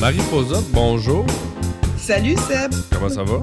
Marie 0.00 0.20
Posotte, 0.30 0.66
bonjour. 0.72 1.24
Salut 1.96 2.36
Seb. 2.36 2.72
Comment 2.92 3.08
ça 3.08 3.22
va? 3.22 3.42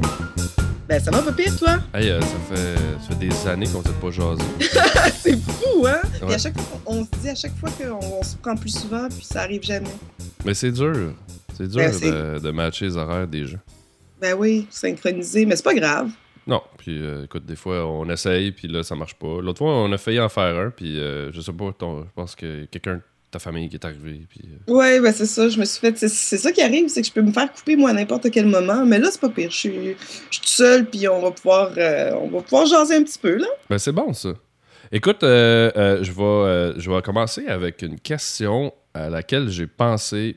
Ben 0.88 1.02
ça 1.02 1.10
va 1.10 1.22
pas 1.22 1.32
pire 1.32 1.56
toi? 1.58 1.78
Hey, 1.94 2.10
euh, 2.10 2.20
ça, 2.22 2.28
fait, 2.54 2.76
ça 3.02 3.08
fait 3.10 3.28
des 3.28 3.48
années 3.48 3.68
qu'on 3.68 3.82
s'est 3.82 3.90
pas 4.00 4.12
jasé. 4.12 4.44
c'est 5.22 5.38
fou, 5.40 5.86
hein? 5.88 6.00
Puis 6.14 6.26
Ouais. 6.28 6.36
à 6.36 6.38
chaque 6.38 6.60
fois, 6.60 6.80
on 6.86 7.04
se 7.06 7.10
dit 7.22 7.30
à 7.30 7.36
chaque 7.36 7.58
fois 7.58 7.70
qu'on 7.72 8.06
on 8.20 8.24
se 8.24 8.36
prend 8.36 8.56
plus 8.56 8.70
souvent, 8.78 9.08
puis 9.10 9.26
ça 9.26 9.42
arrive 9.42 9.64
jamais. 9.64 9.90
Mais 10.46 10.54
c'est 10.54 10.72
dur. 10.72 11.14
C'est 11.56 11.68
dur 11.68 11.80
Ben, 12.02 12.36
de, 12.36 12.40
de 12.40 12.52
matcher 12.52 12.86
les 12.86 12.98
horaires 12.98 13.28
des 13.28 13.46
gens. 13.46 13.60
Ben 14.20 14.36
oui, 14.38 14.68
synchronisé, 14.70 15.46
mais 15.46 15.56
c'est 15.56 15.64
pas 15.64 15.74
grave. 15.74 16.10
Non, 16.48 16.62
puis 16.78 16.98
euh, 17.02 17.26
écoute, 17.26 17.46
des 17.46 17.56
fois, 17.56 17.86
on 17.86 18.10
essaye, 18.10 18.52
puis 18.52 18.68
là, 18.68 18.84
ça 18.84 18.96
marche 18.96 19.16
pas. 19.16 19.42
L'autre 19.42 19.60
fois, 19.60 19.74
on 19.76 19.92
a 19.92 19.98
failli 19.98 20.20
en 20.20 20.30
faire 20.30 20.56
un, 20.58 20.70
puis 20.72 21.00
euh, 21.00 21.32
je 21.32 21.40
sais 21.42 21.54
pas, 21.54 21.72
ton- 21.78 22.02
je 22.04 22.10
pense 22.16 22.36
que 22.36 22.66
quelqu'un 22.66 22.96
de 22.96 23.02
ta 23.30 23.40
famille 23.40 23.70
qui 23.70 23.76
est 23.76 23.86
arrivé, 23.86 24.26
puis... 24.28 24.42
euh, 24.68 24.74
Ouais, 24.74 25.00
ben 25.00 25.12
c'est 25.14 25.26
ça, 25.28 25.48
je 25.50 25.58
me 25.60 25.66
suis 25.66 25.80
fait. 25.80 25.98
C'est 25.98 26.38
ça 26.38 26.52
qui 26.52 26.62
arrive, 26.62 26.90
c'est 26.90 27.02
que 27.02 27.08
je 27.08 27.14
peux 27.14 27.22
me 27.22 27.32
faire 27.32 27.52
couper 27.54 27.76
moi 27.78 27.92
à 27.92 27.94
n'importe 27.94 28.30
quel 28.32 28.48
moment, 28.48 28.86
mais 28.86 29.00
là 29.00 29.10
c'est 29.12 29.22
pas 29.22 29.30
pire. 29.30 29.50
Je 29.52 29.56
suis, 29.58 29.72
je 30.32 30.38
suis 30.38 30.42
seule, 30.48 30.86
puis 30.86 31.08
on 31.08 31.22
va 31.22 31.32
pouvoir, 31.32 31.70
on 32.20 32.28
va 32.28 32.42
pouvoir 32.42 32.66
jaser 32.66 32.96
un 32.96 33.04
petit 33.04 33.20
peu 33.20 33.38
là. 33.38 33.48
Ben, 33.70 33.78
c'est 33.78 33.94
bon, 33.94 34.12
ça. 34.14 34.34
Écoute, 34.92 35.20
je, 35.22 36.12
vais, 36.12 36.22
euh, 36.24 36.74
je 36.80 36.92
vais 36.92 37.02
commencer 37.02 37.48
avec 37.48 37.82
une 37.84 37.98
question 38.00 38.74
à 38.94 39.10
laquelle 39.10 39.48
j'ai 39.48 39.68
pensé 39.68 40.36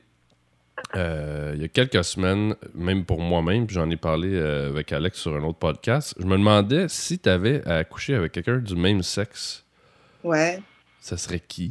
euh, 0.96 1.52
il 1.56 1.62
y 1.62 1.64
a 1.64 1.68
quelques 1.68 2.04
semaines, 2.04 2.54
même 2.74 3.04
pour 3.04 3.20
moi-même, 3.20 3.66
puis 3.66 3.74
j'en 3.74 3.88
ai 3.90 3.96
parlé 3.96 4.30
euh, 4.34 4.68
avec 4.70 4.92
Alex 4.92 5.18
sur 5.18 5.34
un 5.34 5.42
autre 5.44 5.58
podcast. 5.58 6.14
Je 6.18 6.24
me 6.26 6.36
demandais 6.36 6.86
si 6.88 7.18
tu 7.18 7.28
avais 7.28 7.66
à 7.66 7.84
coucher 7.84 8.14
avec 8.14 8.32
quelqu'un 8.32 8.58
du 8.58 8.74
même 8.76 9.02
sexe, 9.02 9.64
Ouais. 10.22 10.60
ça 11.00 11.16
serait 11.16 11.40
qui? 11.40 11.70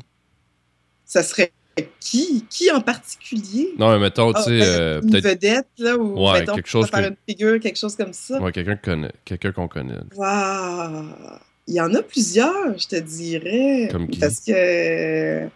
Ça 1.06 1.22
serait 1.24 1.52
qui, 2.00 2.46
qui 2.50 2.70
en 2.72 2.82
particulier? 2.82 3.70
Non, 3.80 3.92
mais 3.92 4.00
mettons, 4.00 4.32
tu 4.32 4.40
Ah, 4.40 4.44
sais, 4.44 4.60
ben, 4.60 4.66
euh, 4.66 5.02
une 5.02 5.20
vedette 5.20 5.68
là 5.80 5.98
ou 5.98 6.20
Ouais, 6.28 6.40
mettons, 6.42 6.56
quelque 6.56 6.70
chose 6.70 6.90
que- 6.92 7.00
une 7.08 7.16
figure, 7.28 7.60
quelque 7.60 7.78
chose 7.80 7.96
comme 7.96 8.14
ça. 8.14 8.40
ouais, 8.40 8.52
quelqu'un 8.52 8.76
qu'on 8.76 8.92
connaît. 8.92 9.12
Quelqu'un 9.26 9.52
qu'on 9.52 9.68
connaît. 9.68 9.96
Waouh! 10.16 11.06
Il 11.68 11.74
y 11.76 11.82
en 11.82 11.94
a 11.96 12.02
plusieurs, 12.04 12.78
je 12.78 12.88
te 12.88 12.96
dirais. 12.98 13.88
Comme 13.92 14.08
qui? 14.08 14.20
Parce 14.20 14.42
que 14.42 15.48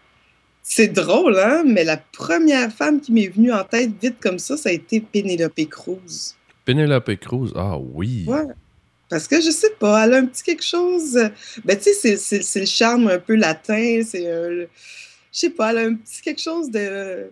c'est 0.69 0.89
drôle, 0.89 1.39
hein? 1.39 1.63
Mais 1.65 1.83
la 1.85 1.97
première 1.97 2.71
femme 2.71 2.99
qui 2.99 3.11
m'est 3.13 3.29
venue 3.29 3.53
en 3.53 3.63
tête 3.63 3.91
vite 4.01 4.17
comme 4.19 4.37
ça, 4.37 4.57
ça 4.57 4.69
a 4.69 4.71
été 4.73 4.99
Penelope 4.99 5.67
Cruz. 5.69 6.35
Penelope 6.65 7.15
Cruz, 7.21 7.51
ah 7.55 7.77
oui. 7.77 8.25
Ouais. 8.27 8.43
Parce 9.09 9.27
que 9.29 9.39
je 9.39 9.49
sais 9.49 9.71
pas, 9.79 10.03
elle 10.05 10.13
a 10.13 10.17
un 10.17 10.25
petit 10.25 10.43
quelque 10.43 10.65
chose. 10.65 11.17
Ben, 11.63 11.77
tu 11.77 11.93
sais, 11.93 12.17
c'est- 12.17 12.59
le 12.59 12.65
charme 12.65 13.07
un 13.07 13.19
peu 13.19 13.35
latin. 13.35 14.01
C'est. 14.05 14.27
euh, 14.27 14.65
je 15.31 15.39
sais 15.39 15.49
pas, 15.49 15.71
elle 15.71 15.77
a 15.77 15.81
un 15.81 15.95
petit 15.95 16.21
quelque 16.21 16.41
chose 16.41 16.69
de. 16.69 17.29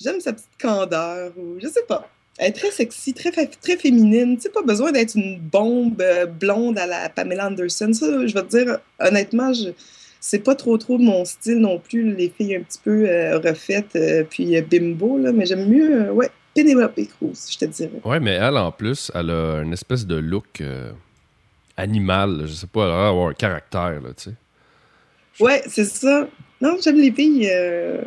J'aime 0.00 0.20
sa 0.20 0.32
petite 0.32 0.48
candeur. 0.60 1.32
Ou 1.38 1.60
je 1.62 1.68
sais 1.68 1.84
pas. 1.86 2.10
Elle 2.38 2.48
est 2.48 2.52
très 2.52 2.72
sexy, 2.72 3.14
très, 3.14 3.30
très 3.30 3.76
féminine. 3.76 4.34
Tu 4.36 4.42
sais, 4.42 4.48
pas 4.48 4.62
besoin 4.62 4.90
d'être 4.90 5.14
une 5.14 5.38
bombe 5.38 6.00
euh, 6.02 6.26
blonde 6.26 6.76
à 6.78 6.86
la 6.86 7.08
Pamela 7.08 7.46
Anderson. 7.46 7.92
Ça, 7.92 8.26
je 8.26 8.34
vais 8.34 8.42
te 8.42 8.48
dire, 8.64 8.78
honnêtement, 8.98 9.52
je. 9.52 9.68
C'est 10.24 10.38
pas 10.38 10.54
trop 10.54 10.78
trop 10.78 10.98
de 10.98 11.02
mon 11.02 11.24
style 11.24 11.58
non 11.58 11.80
plus, 11.80 12.14
les 12.14 12.28
filles 12.28 12.54
un 12.54 12.62
petit 12.62 12.78
peu 12.78 13.08
euh, 13.10 13.40
refaites, 13.40 13.96
euh, 13.96 14.22
puis 14.22 14.56
euh, 14.56 14.62
bimbo, 14.62 15.18
là, 15.18 15.32
mais 15.32 15.46
j'aime 15.46 15.68
mieux, 15.68 16.12
ouais, 16.12 16.30
Penelope 16.54 16.94
Cruz, 16.94 17.50
je 17.50 17.58
te 17.58 17.64
dirais. 17.64 18.00
Ouais, 18.04 18.20
mais 18.20 18.34
elle, 18.34 18.56
en 18.56 18.70
plus, 18.70 19.10
elle 19.16 19.30
a 19.30 19.62
une 19.62 19.72
espèce 19.72 20.06
de 20.06 20.14
look 20.14 20.62
animal. 21.76 22.38
là. 22.38 22.46
Je 22.46 22.52
sais 22.52 22.68
pas, 22.68 22.84
elle 22.84 22.92
a 22.92 23.08
un 23.08 23.32
caractère, 23.34 24.00
là, 24.00 24.10
tu 24.16 24.30
sais. 24.30 25.42
Ouais, 25.42 25.60
c'est 25.66 25.86
ça. 25.86 26.28
Non, 26.60 26.76
j'aime 26.80 27.00
les 27.00 27.10
filles. 27.10 27.46
Elle 27.46 28.06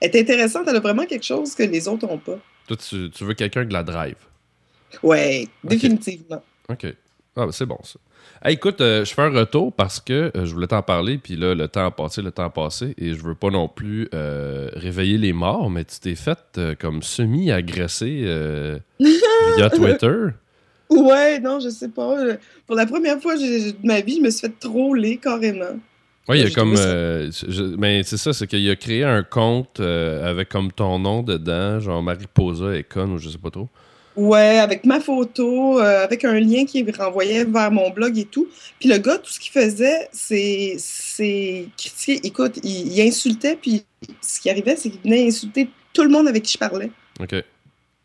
est 0.00 0.16
intéressante, 0.16 0.64
elle 0.68 0.76
a 0.76 0.80
vraiment 0.80 1.04
quelque 1.04 1.26
chose 1.26 1.54
que 1.54 1.64
les 1.64 1.86
autres 1.86 2.06
n'ont 2.06 2.16
pas. 2.16 2.38
Toi, 2.66 2.76
tu, 2.78 3.10
tu 3.10 3.24
veux 3.24 3.34
quelqu'un 3.34 3.66
de 3.66 3.74
la 3.74 3.82
drive? 3.82 4.16
Ouais, 5.02 5.46
définitivement. 5.62 6.42
OK. 6.70 6.86
Ah, 7.36 7.46
ben 7.46 7.52
c'est 7.52 7.66
bon, 7.66 7.78
ça. 7.82 7.98
Hey, 8.44 8.54
écoute, 8.54 8.80
euh, 8.80 9.04
je 9.04 9.14
fais 9.14 9.22
un 9.22 9.30
retour 9.30 9.72
parce 9.72 10.00
que 10.00 10.30
euh, 10.36 10.44
je 10.44 10.52
voulais 10.52 10.66
t'en 10.66 10.82
parler, 10.82 11.16
puis 11.18 11.36
là, 11.36 11.54
le 11.54 11.66
temps 11.68 11.86
a 11.86 11.90
passé, 11.90 12.20
le 12.22 12.30
temps 12.30 12.44
a 12.44 12.50
passé, 12.50 12.94
et 12.98 13.14
je 13.14 13.22
veux 13.22 13.34
pas 13.34 13.50
non 13.50 13.68
plus 13.68 14.08
euh, 14.14 14.68
réveiller 14.74 15.16
les 15.18 15.32
morts, 15.32 15.70
mais 15.70 15.84
tu 15.84 15.98
t'es 16.00 16.14
fait 16.14 16.38
euh, 16.58 16.74
comme 16.78 17.02
semi-agressé 17.02 18.22
euh, 18.26 18.78
via 19.56 19.70
Twitter. 19.74 20.16
Ouais, 20.90 21.40
non, 21.40 21.58
je 21.60 21.70
sais 21.70 21.88
pas. 21.88 22.16
Pour 22.66 22.76
la 22.76 22.84
première 22.86 23.20
fois 23.20 23.36
de 23.36 23.86
ma 23.86 24.00
vie, 24.02 24.16
je 24.16 24.20
me 24.22 24.30
suis 24.30 24.40
fait 24.46 24.58
troller 24.60 25.16
carrément. 25.16 25.78
Oui, 26.28 26.38
il 26.38 26.42
y 26.42 26.46
a 26.46 26.50
comme. 26.50 26.74
euh, 26.76 27.30
je- 27.32 27.76
mais 27.76 28.02
c'est 28.04 28.18
ça, 28.18 28.32
c'est 28.32 28.46
qu'il 28.46 28.68
a 28.70 28.76
créé 28.76 29.02
un 29.04 29.22
compte 29.22 29.80
avec 29.80 30.50
comme 30.50 30.70
ton 30.70 30.98
nom 30.98 31.22
dedans, 31.22 31.80
genre 31.80 32.02
Mariposa 32.02 32.76
et 32.76 32.84
con 32.84 33.10
ou 33.12 33.18
je 33.18 33.30
sais 33.30 33.38
pas 33.38 33.50
trop. 33.50 33.68
Ouais, 34.14 34.58
avec 34.58 34.84
ma 34.84 35.00
photo, 35.00 35.80
euh, 35.80 36.04
avec 36.04 36.24
un 36.24 36.38
lien 36.38 36.66
qui 36.66 36.84
renvoyait 36.92 37.44
vers 37.44 37.70
mon 37.70 37.88
blog 37.90 38.18
et 38.18 38.26
tout. 38.26 38.46
Puis 38.78 38.88
le 38.88 38.98
gars, 38.98 39.16
tout 39.18 39.30
ce 39.32 39.40
qu'il 39.40 39.52
faisait, 39.52 40.08
c'est 40.12 40.74
c'est 40.78 41.66
critiquer. 41.78 42.20
Écoute, 42.26 42.58
il, 42.62 42.92
il 42.92 43.00
insultait, 43.00 43.56
puis 43.56 43.84
ce 44.20 44.40
qui 44.40 44.50
arrivait, 44.50 44.76
c'est 44.76 44.90
qu'il 44.90 45.00
venait 45.00 45.26
insulter 45.26 45.70
tout 45.94 46.02
le 46.02 46.10
monde 46.10 46.28
avec 46.28 46.42
qui 46.42 46.52
je 46.52 46.58
parlais. 46.58 46.90
OK. 47.20 47.34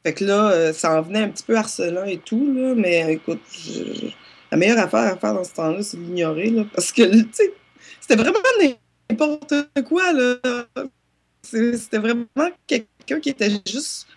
Fait 0.06 0.13
que 0.13 0.23
là, 0.23 0.51
euh, 0.51 0.72
ça 0.73 0.97
en 0.97 1.01
venait 1.01 1.19
un 1.19 1.29
petit 1.29 1.44
peu 1.44 1.57
harcelant 1.57 2.06
et 2.06 2.18
tout, 2.19 2.53
là, 2.56 2.74
mais 2.75 3.13
écoute, 3.16 3.41
je- 3.51 4.07
la 4.50 4.57
meilleure 4.57 4.79
affaire 4.79 5.13
à 5.13 5.18
faire 5.18 5.34
dans 5.34 5.44
ce 5.44 5.53
temps-là, 5.56 5.84
c'est 5.84 5.97
de 5.97 6.03
l'ignorer, 6.03 6.50
là, 6.51 6.63
parce 6.74 6.94
que, 6.94 7.03
tu 7.03 7.28
sais, 7.34 7.51
c'était 8.00 8.16
vraiment 8.16 8.39
n'importe 9.09 9.53
quoi, 9.85 10.13
là. 10.13 10.35
C'était 11.44 11.97
vraiment 11.97 12.25
quelqu'un 12.66 13.19
qui 13.22 13.29
était 13.29 13.50
juste 13.66 14.07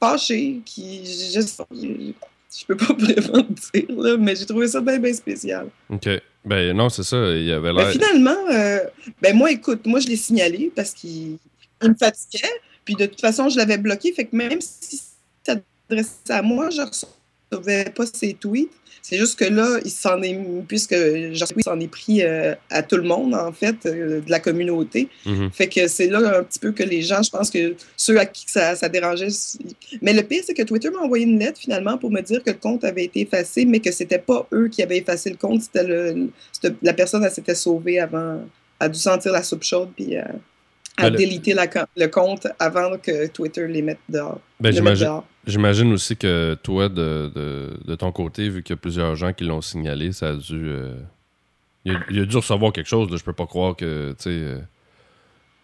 fâché, 0.00 0.60
qui, 0.64 1.04
je, 1.04 1.40
je, 1.40 2.12
je 2.60 2.64
peux 2.66 2.76
pas 2.76 2.94
vraiment 2.98 3.46
dire, 3.74 3.86
là, 3.90 4.16
mais 4.18 4.36
j'ai 4.36 4.46
trouvé 4.46 4.68
ça 4.68 4.80
bien, 4.80 4.98
bien 4.98 5.12
spécial. 5.12 5.68
OK. 5.90 6.08
Ben 6.44 6.74
non, 6.76 6.88
c'est 6.88 7.02
ça, 7.02 7.16
il 7.32 7.50
avait 7.52 7.72
Mais 7.72 7.82
l'air. 7.82 7.92
finalement, 7.92 8.36
euh, 8.50 8.78
ben 9.20 9.36
moi, 9.36 9.50
écoute, 9.50 9.86
moi, 9.86 10.00
je 10.00 10.06
l'ai 10.08 10.16
signalé 10.16 10.72
parce 10.74 10.92
qu'il 10.92 11.36
il 11.82 11.90
me 11.90 11.94
fatiguait. 11.94 12.48
Puis 12.84 12.94
de 12.94 13.06
toute 13.06 13.20
façon, 13.20 13.48
je 13.48 13.56
l'avais 13.56 13.78
bloqué. 13.78 14.12
Fait 14.12 14.24
que 14.24 14.34
même 14.34 14.60
si 14.60 15.00
s'adressait 15.44 16.30
à 16.30 16.42
moi, 16.42 16.70
je 16.70 16.80
ne 16.80 16.86
recevais 17.52 17.84
pas 17.94 18.04
ses 18.06 18.34
tweets. 18.34 18.70
C'est 19.00 19.16
juste 19.16 19.38
que 19.38 19.44
là, 19.44 19.78
il 19.84 19.90
s'en 19.90 20.20
est, 20.22 20.38
puisque 20.66 20.94
il 20.94 21.62
s'en 21.62 21.78
est 21.80 21.88
pris 21.88 22.22
euh, 22.22 22.54
à 22.68 22.82
tout 22.82 22.96
le 22.96 23.04
monde, 23.04 23.34
en 23.34 23.52
fait, 23.52 23.76
euh, 23.86 24.20
de 24.20 24.30
la 24.30 24.40
communauté. 24.40 25.08
Mhm. 25.24 25.50
Fait 25.50 25.68
que 25.68 25.86
c'est 25.88 26.08
là 26.08 26.40
un 26.40 26.42
petit 26.42 26.58
peu 26.58 26.72
que 26.72 26.82
les 26.82 27.00
gens, 27.02 27.22
je 27.22 27.30
pense 27.30 27.48
que 27.50 27.74
ceux 27.96 28.18
à 28.18 28.26
qui 28.26 28.44
ça, 28.48 28.74
ça 28.76 28.88
dérangeait. 28.88 29.28
Mais 30.02 30.12
le 30.12 30.22
pire, 30.22 30.42
c'est 30.44 30.52
que 30.52 30.62
Twitter 30.62 30.90
m'a 30.90 30.98
envoyé 30.98 31.24
une 31.24 31.38
lettre 31.38 31.60
finalement 31.60 31.96
pour 31.96 32.10
me 32.10 32.20
dire 32.20 32.42
que 32.42 32.50
le 32.50 32.56
compte 32.56 32.84
avait 32.84 33.04
été 33.04 33.20
effacé, 33.20 33.64
mais 33.64 33.80
que 33.80 33.92
c'était 33.92 34.18
pas 34.18 34.46
eux 34.52 34.68
qui 34.68 34.82
avaient 34.82 34.98
effacé 34.98 35.30
le 35.30 35.36
compte, 35.36 35.62
c'était- 35.62 36.14
la 36.82 36.92
personne, 36.92 37.24
elle 37.24 37.30
s'était 37.30 37.54
sauvée 37.54 38.00
avant, 38.00 38.42
a 38.80 38.88
dû 38.88 38.98
sentir 38.98 39.32
la 39.32 39.42
soupe 39.42 39.62
chaude, 39.64 39.90
puis 39.96 40.16
euh, 40.16 40.22
a 40.98 41.10
Ben, 41.10 41.54
la 41.54 41.66
co- 41.66 41.78
le 41.96 42.06
compte 42.06 42.46
avant 42.58 42.98
que 42.98 43.26
Twitter 43.28 43.66
les 43.68 43.82
mette 43.82 43.98
dehors. 44.08 44.40
Ben, 44.60 44.72
j'imagine, 45.46 45.92
aussi 45.92 46.16
que 46.16 46.56
toi, 46.62 46.88
de, 46.88 47.30
de, 47.34 47.70
de 47.84 47.94
ton 47.94 48.12
côté, 48.12 48.48
vu 48.48 48.62
qu'il 48.62 48.74
y 48.74 48.78
a 48.78 48.80
plusieurs 48.80 49.16
gens 49.16 49.32
qui 49.32 49.44
l'ont 49.44 49.60
signalé, 49.62 50.12
ça 50.12 50.30
a 50.30 50.34
dû. 50.34 50.68
euh, 50.68 50.94
il, 51.84 51.94
a, 51.96 52.00
il 52.10 52.20
a 52.20 52.24
dû 52.24 52.36
recevoir 52.36 52.72
quelque 52.72 52.88
chose. 52.88 53.10
Là. 53.10 53.16
Je 53.16 53.24
peux 53.24 53.32
pas 53.32 53.46
croire 53.46 53.74
que. 53.76 54.10
tu 54.18 54.24
sais, 54.24 54.30
euh, 54.30 54.58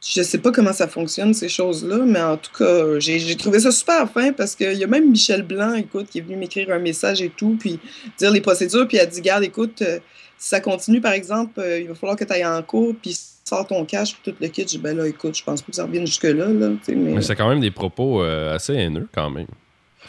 Je 0.01 0.23
sais 0.23 0.39
pas 0.39 0.53
comment 0.53 0.73
ça 0.73 0.87
fonctionne, 0.89 1.35
ces 1.35 1.49
choses-là, 1.49 1.99
mais 2.07 2.21
en 2.23 2.37
tout 2.37 2.53
cas, 2.57 2.99
j'ai 2.99 3.37
trouvé 3.37 3.59
ça 3.61 3.71
super 3.73 4.09
fin 4.11 4.33
parce 4.33 4.55
qu'il 4.55 4.75
y 4.75 4.85
a 4.85 4.87
même 4.87 5.11
Michel 5.11 5.43
Blanc, 5.43 5.75
écoute, 5.75 6.07
qui 6.11 6.19
est 6.19 6.23
venu 6.23 6.37
m'écrire 6.37 6.71
un 6.71 6.79
message 6.79 7.21
et 7.23 7.31
tout, 7.31 7.57
puis 7.59 7.79
dire 8.19 8.31
les 8.31 8.41
procédures, 8.41 8.87
puis 8.87 8.97
elle 8.99 9.09
dit 9.09 9.21
Garde, 9.23 9.43
écoute, 9.45 9.83
euh, 9.83 9.99
si 10.39 10.49
ça 10.49 10.61
continue, 10.61 11.01
par 11.01 11.13
exemple, 11.13 11.59
euh, 11.61 11.81
il 11.81 11.89
va 11.89 11.95
falloir 11.95 12.17
que 12.17 12.25
tu 12.25 12.33
ailles 12.33 12.45
en 12.47 12.63
cours, 12.63 12.95
puis 13.01 13.17
sors 13.55 13.67
ton 13.67 13.85
cash, 13.85 14.17
tout 14.23 14.35
le 14.41 14.49
kit. 14.49 14.63
Je 14.63 14.67
dis 14.67 14.79
Ben 14.79 14.97
là, 14.97 15.07
écoute, 15.07 15.37
je 15.37 15.45
pense 15.45 15.63
pas 15.63 15.69
que 15.71 15.77
ça 15.77 15.85
revienne 15.85 16.07
jusque-là, 16.07 16.33
là, 16.49 16.71
mais. 16.89 16.95
Mais 16.95 17.23
c'est 17.23 17.37
quand 17.37 17.49
même 17.49 17.61
des 17.61 17.71
propos 17.71 18.23
euh, 18.23 18.55
assez 18.55 18.75
haineux, 18.75 19.09
quand 19.15 19.31
même. 19.31 19.47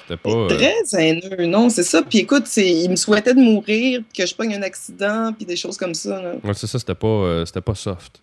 C'était 0.02 0.18
pas. 0.18 0.30
euh, 0.30 0.48
Très 0.48 0.76
haineux, 0.94 1.46
non, 1.46 1.70
c'est 1.70 1.84
ça. 1.84 2.02
Puis 2.04 2.20
écoute, 2.20 2.46
il 2.58 2.90
me 2.90 2.96
souhaitait 2.96 3.34
de 3.34 3.40
mourir, 3.40 4.02
que 4.16 4.26
je 4.26 4.36
pogne 4.36 4.54
un 4.56 4.62
accident, 4.62 5.34
puis 5.34 5.46
des 5.46 5.56
choses 5.56 5.78
comme 5.78 5.94
ça. 5.96 6.22
là. 6.22 6.34
ouais, 6.44 6.54
c'est 6.54 6.68
ça, 6.68 6.78
c'était 6.80 6.96
pas, 6.96 7.08
euh, 7.08 7.46
c'était 7.46 7.62
pas 7.62 7.76
soft. 7.76 8.22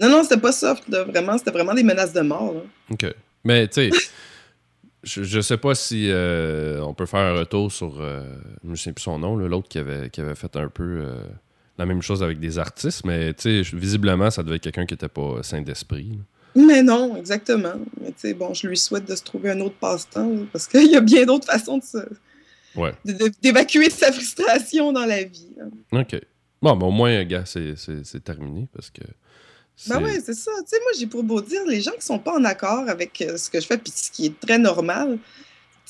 Non, 0.00 0.08
non, 0.10 0.22
c'était 0.22 0.40
pas 0.40 0.52
soft, 0.52 0.84
là, 0.88 1.04
vraiment. 1.04 1.38
C'était 1.38 1.50
vraiment 1.52 1.74
des 1.74 1.82
menaces 1.82 2.12
de 2.12 2.20
mort. 2.20 2.52
là. 2.54 2.60
OK. 2.92 3.14
Mais, 3.44 3.66
tu 3.68 3.90
sais, 3.90 3.98
je, 5.02 5.22
je 5.22 5.40
sais 5.40 5.56
pas 5.56 5.74
si 5.74 6.08
euh, 6.10 6.80
on 6.82 6.94
peut 6.94 7.06
faire 7.06 7.20
un 7.20 7.38
retour 7.38 7.72
sur. 7.72 8.00
je 8.02 8.70
ne 8.70 8.74
sais 8.76 8.92
plus 8.92 9.02
son 9.02 9.18
nom, 9.18 9.36
l'autre 9.36 9.68
qui 9.68 9.78
avait, 9.78 10.10
qui 10.10 10.20
avait 10.20 10.34
fait 10.34 10.54
un 10.56 10.68
peu 10.68 11.04
la 11.78 11.86
même 11.86 12.02
chose 12.02 12.22
avec 12.22 12.40
des 12.40 12.58
artistes, 12.58 13.04
mais, 13.04 13.34
visiblement, 13.72 14.30
ça 14.30 14.42
devait 14.42 14.56
être 14.56 14.62
quelqu'un 14.62 14.86
qui 14.86 14.94
était 14.94 15.08
pas 15.08 15.42
sain 15.42 15.60
d'esprit. 15.62 16.18
Mais 16.54 16.82
non, 16.82 17.16
exactement. 17.16 17.74
Mais 18.00 18.32
bon, 18.34 18.54
je 18.54 18.66
lui 18.66 18.78
souhaite 18.78 19.04
de 19.06 19.14
se 19.14 19.22
trouver 19.22 19.50
un 19.50 19.60
autre 19.60 19.74
passe-temps 19.78 20.46
parce 20.52 20.66
qu'il 20.66 20.90
y 20.90 20.96
a 20.96 21.00
bien 21.00 21.26
d'autres 21.26 21.46
façons 21.46 21.78
de 21.78 21.84
se, 21.84 21.98
Ouais. 22.74 22.92
d'évacuer 23.42 23.90
sa 23.90 24.10
frustration 24.12 24.92
dans 24.92 25.04
la 25.06 25.22
vie. 25.24 25.48
là. 25.56 26.00
OK. 26.00 26.20
Bon, 26.62 26.76
mais 26.76 26.84
au 26.84 26.90
moins, 26.90 27.24
gars, 27.24 27.44
c'est 27.44 27.76
c'est- 27.76 28.04
c'est 28.04 28.24
terminé 28.24 28.66
parce 28.72 28.90
que. 28.90 29.02
Ben 29.88 30.02
ouais, 30.02 30.18
c'est 30.24 30.32
ça. 30.34 30.50
Tu 30.60 30.68
sais, 30.68 30.76
moi, 30.82 30.92
j'ai 30.98 31.06
pour 31.06 31.22
beau 31.22 31.42
dire, 31.42 31.60
les 31.66 31.82
gens 31.82 31.90
qui 31.92 32.04
sont 32.06 32.18
pas 32.18 32.34
en 32.34 32.44
accord 32.44 32.88
avec 32.88 33.20
euh, 33.20 33.36
ce 33.36 33.50
que 33.50 33.60
je 33.60 33.66
fais, 33.66 33.76
puis 33.76 33.92
ce 33.94 34.10
qui 34.10 34.24
est 34.26 34.40
très 34.40 34.58
normal, 34.58 35.18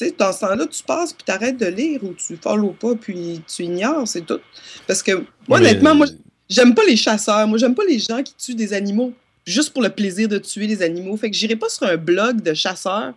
sais, 0.05 0.15
dans 0.19 0.33
ce 0.33 0.41
temps-là, 0.41 0.67
tu 0.67 0.83
passes, 0.83 1.13
puis 1.13 1.25
t'arrêtes 1.25 1.57
de 1.57 1.67
lire, 1.67 2.03
ou 2.05 2.13
tu 2.15 2.37
follow 2.37 2.71
pas, 2.71 2.95
puis 2.95 3.43
tu 3.47 3.63
ignores, 3.65 4.07
c'est 4.07 4.27
tout. 4.27 4.41
Parce 4.87 5.03
que, 5.03 5.13
moi, 5.13 5.25
mais- 5.49 5.57
honnêtement, 5.57 5.95
moi, 5.95 6.07
j'aime 6.49 6.75
pas 6.75 6.85
les 6.85 6.97
chasseurs. 6.97 7.47
Moi, 7.49 7.59
j'aime 7.59 7.75
pas 7.75 7.85
les 7.85 7.99
gens 7.99 8.23
qui 8.23 8.35
tuent 8.35 8.55
des 8.55 8.73
animaux 8.73 9.13
juste 9.47 9.71
pour 9.73 9.83
le 9.83 9.91
plaisir 9.91 10.29
de 10.29 10.39
tuer 10.39 10.67
les 10.67 10.83
animaux. 10.83 11.17
Fait 11.17 11.31
que 11.31 11.37
j'irai 11.37 11.57
pas 11.57 11.69
sur 11.69 11.87
un 11.87 11.97
blog 11.97 12.43
de 12.43 12.53
chasseurs 12.53 13.15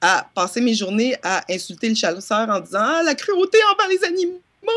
à 0.00 0.26
passer 0.34 0.60
mes 0.60 0.74
journées 0.74 1.14
à 1.22 1.42
insulter 1.50 1.88
le 1.88 1.94
chasseur 1.94 2.48
en 2.48 2.60
disant 2.60 2.80
Ah, 2.80 3.02
la 3.04 3.14
cruauté 3.14 3.58
envers 3.72 3.88
les 3.88 4.04
animaux! 4.04 4.40
ah, 4.66 4.70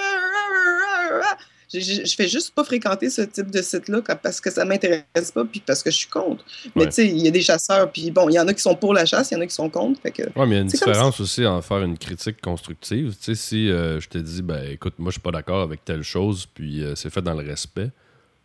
ah, 0.00 1.20
ah, 1.20 1.20
ah. 1.30 1.38
Je, 1.72 2.04
je- 2.04 2.14
fais 2.14 2.28
juste 2.28 2.54
pas 2.54 2.64
fréquenter 2.64 3.08
ce 3.10 3.22
type 3.22 3.50
de 3.50 3.62
site-là 3.62 4.02
parce 4.22 4.40
que 4.40 4.50
ça 4.50 4.64
m'intéresse 4.64 5.30
pas 5.34 5.44
puis 5.44 5.62
parce 5.66 5.82
que 5.82 5.90
je 5.90 5.96
suis 5.96 6.08
contre. 6.08 6.44
Mais 6.76 6.82
Ouais. 6.82 6.88
tu 6.88 6.94
sais, 6.94 7.06
il 7.08 7.18
y 7.22 7.28
a 7.28 7.30
des 7.30 7.40
chasseurs, 7.40 7.90
puis 7.90 8.10
bon, 8.10 8.28
il 8.28 8.34
y 8.34 8.38
en 8.40 8.46
a 8.48 8.52
qui 8.54 8.60
sont 8.62 8.74
pour 8.74 8.92
la 8.94 9.04
chasse, 9.06 9.30
il 9.30 9.34
y 9.34 9.36
en 9.36 9.40
a 9.40 9.46
qui 9.46 9.54
sont 9.54 9.70
contre. 9.70 10.00
Fait 10.02 10.10
que, 10.10 10.22
Ouais, 10.22 10.46
mais 10.46 10.50
il 10.50 10.52
y 10.52 10.56
a 10.56 10.60
une 10.60 10.66
différence 10.68 11.20
aussi 11.20 11.46
en 11.46 11.62
faire 11.62 11.82
une 11.82 11.96
critique 11.98 12.40
constructive. 12.40 13.10
Tu 13.16 13.24
sais, 13.24 13.34
si 13.34 13.70
euh, 13.70 14.00
je 14.00 14.08
te 14.08 14.18
dis, 14.18 14.42
ben 14.42 14.62
écoute, 14.70 14.94
moi 14.98 15.10
je 15.10 15.14
suis 15.14 15.20
pas 15.22 15.30
d'accord 15.32 15.62
avec 15.62 15.84
telle 15.84 16.02
chose, 16.02 16.46
puis 16.46 16.82
euh, 16.82 16.94
c'est 16.94 17.10
fait 17.10 17.22
dans 17.22 17.34
le 17.34 17.46
respect, 17.46 17.90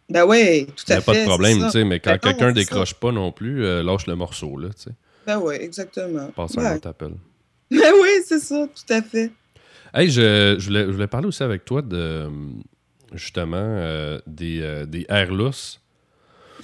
ben 0.09 0.23
ouais, 0.25 0.65
tout 0.75 0.83
il 0.88 0.91
n'y 0.91 0.95
à 0.95 0.97
a 1.00 1.01
fait. 1.01 1.12
pas 1.12 1.19
de 1.19 1.25
problème, 1.25 1.63
tu 1.65 1.69
sais, 1.71 1.83
mais 1.83 2.00
quand 2.00 2.12
Ben 2.12 2.19
quelqu'un 2.19 2.51
décroche 2.53 2.94
pas 2.94 3.12
non 3.12 3.31
plus, 3.33 3.65
euh, 3.65 3.83
lâche 3.83 4.07
le 4.07 4.15
morceau, 4.15 4.57
là, 4.57 4.69
tu 4.69 4.83
sais. 4.83 4.91
Ben 5.25 5.38
ouais, 5.39 5.62
exactement. 5.62 6.27
Passe 6.33 6.57
à 6.57 6.62
un 6.71 6.75
autre 6.77 6.88
appel. 6.88 7.12
ben 7.69 7.91
oui, 8.01 8.09
c'est 8.25 8.39
ça, 8.39 8.65
tout 8.68 8.94
à 8.94 9.01
fait. 9.01 9.30
Hey, 9.94 10.09
je, 10.09 10.56
je, 10.57 10.65
voulais, 10.68 10.85
je 10.85 10.91
voulais 10.91 11.07
parler 11.07 11.27
aussi 11.27 11.44
avec 11.44 11.65
toi 11.65 11.81
de 11.81 12.30
justement 13.13 13.57
euh, 13.57 14.19
des, 14.27 14.62
euh, 14.62 14.86
des 14.86 15.06
airs 15.09 15.33
lousses. 15.33 15.81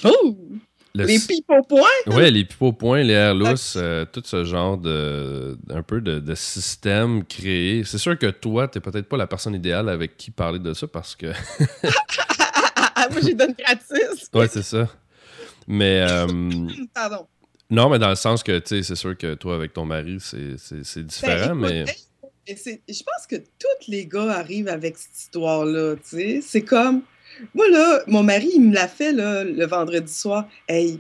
Oh! 0.04 0.38
Le 0.96 1.06
Les 1.06 1.16
s- 1.16 1.26
pipes 1.28 1.50
au 1.50 1.64
point? 1.64 1.88
Ouais, 2.08 2.30
les 2.30 2.46
point, 2.46 3.02
les 3.02 3.14
airs 3.14 3.34
lousses, 3.34 3.76
euh, 3.78 4.06
tout 4.06 4.22
ce 4.26 4.44
genre 4.44 4.78
de 4.78 5.58
un 5.72 5.82
peu 5.82 6.02
de, 6.02 6.20
de 6.20 6.36
système 6.36 7.26
créé. 7.26 7.84
C'est 7.84 7.98
sûr 7.98 8.18
que 8.18 8.28
toi, 8.28 8.68
t'es 8.68 8.80
peut-être 8.80 9.10
pas 9.10 9.18
la 9.18 9.26
personne 9.26 9.56
idéale 9.56 9.90
avec 9.90 10.18
qui 10.18 10.30
parler 10.30 10.60
de 10.60 10.72
ça 10.74 10.88
parce 10.88 11.16
que 11.16 11.28
Moi, 13.12 13.22
j'ai 13.22 13.34
donné 13.34 13.56
gratis. 13.58 14.30
ouais, 14.34 14.48
c'est 14.48 14.62
ça. 14.64 14.88
Mais 15.68 16.06
euh, 16.08 16.28
Pardon. 16.94 17.28
non, 17.70 17.90
mais 17.90 18.00
dans 18.00 18.10
le 18.10 18.16
sens 18.16 18.44
que 18.44 18.58
tu 18.60 18.68
sais, 18.68 18.84
c'est 18.84 18.96
sûr 18.96 19.18
que 19.18 19.34
toi 19.36 19.56
avec 19.56 19.74
ton 19.74 19.86
mari, 19.86 20.18
c'est 20.20 20.58
c'est 20.58 21.04
différent, 21.06 21.56
Ben, 21.56 21.86
mais 21.86 21.86
je 22.48 23.04
pense 23.04 23.28
que 23.30 23.36
tous 23.38 23.88
les 23.90 24.06
gars 24.06 24.32
arrivent 24.34 24.68
avec 24.68 24.98
cette 24.98 25.18
histoire-là, 25.18 25.96
tu 25.96 26.02
sais. 26.18 26.40
C'est 26.42 26.62
comme... 26.64 27.02
Moi, 27.56 27.68
là, 27.70 28.02
mon 28.08 28.22
mari, 28.24 28.50
il 28.56 28.62
me 28.62 28.74
l'a 28.76 28.88
fait, 28.88 29.12
là, 29.12 29.44
le 29.44 29.66
vendredi 29.66 30.14
soir. 30.14 30.48
Hey, 30.68 31.00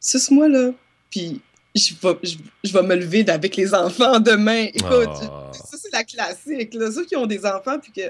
suce-moi, 0.00 0.48
là, 0.48 0.70
puis 1.10 1.42
je 1.74 1.92
vais, 2.02 2.16
je, 2.22 2.36
je 2.64 2.72
vais 2.72 2.82
me 2.82 2.94
lever 2.94 3.28
avec 3.28 3.56
les 3.56 3.74
enfants 3.74 4.18
demain. 4.20 4.66
Écoute, 4.72 5.08
Ah. 5.22 5.50
ça, 5.52 5.76
c'est 5.76 5.92
la 5.92 6.04
classique, 6.04 6.72
là. 6.74 6.90
Ceux 6.90 7.04
qui 7.04 7.16
ont 7.16 7.26
des 7.26 7.44
enfants, 7.44 7.78
puis 7.78 7.92
que... 7.92 8.00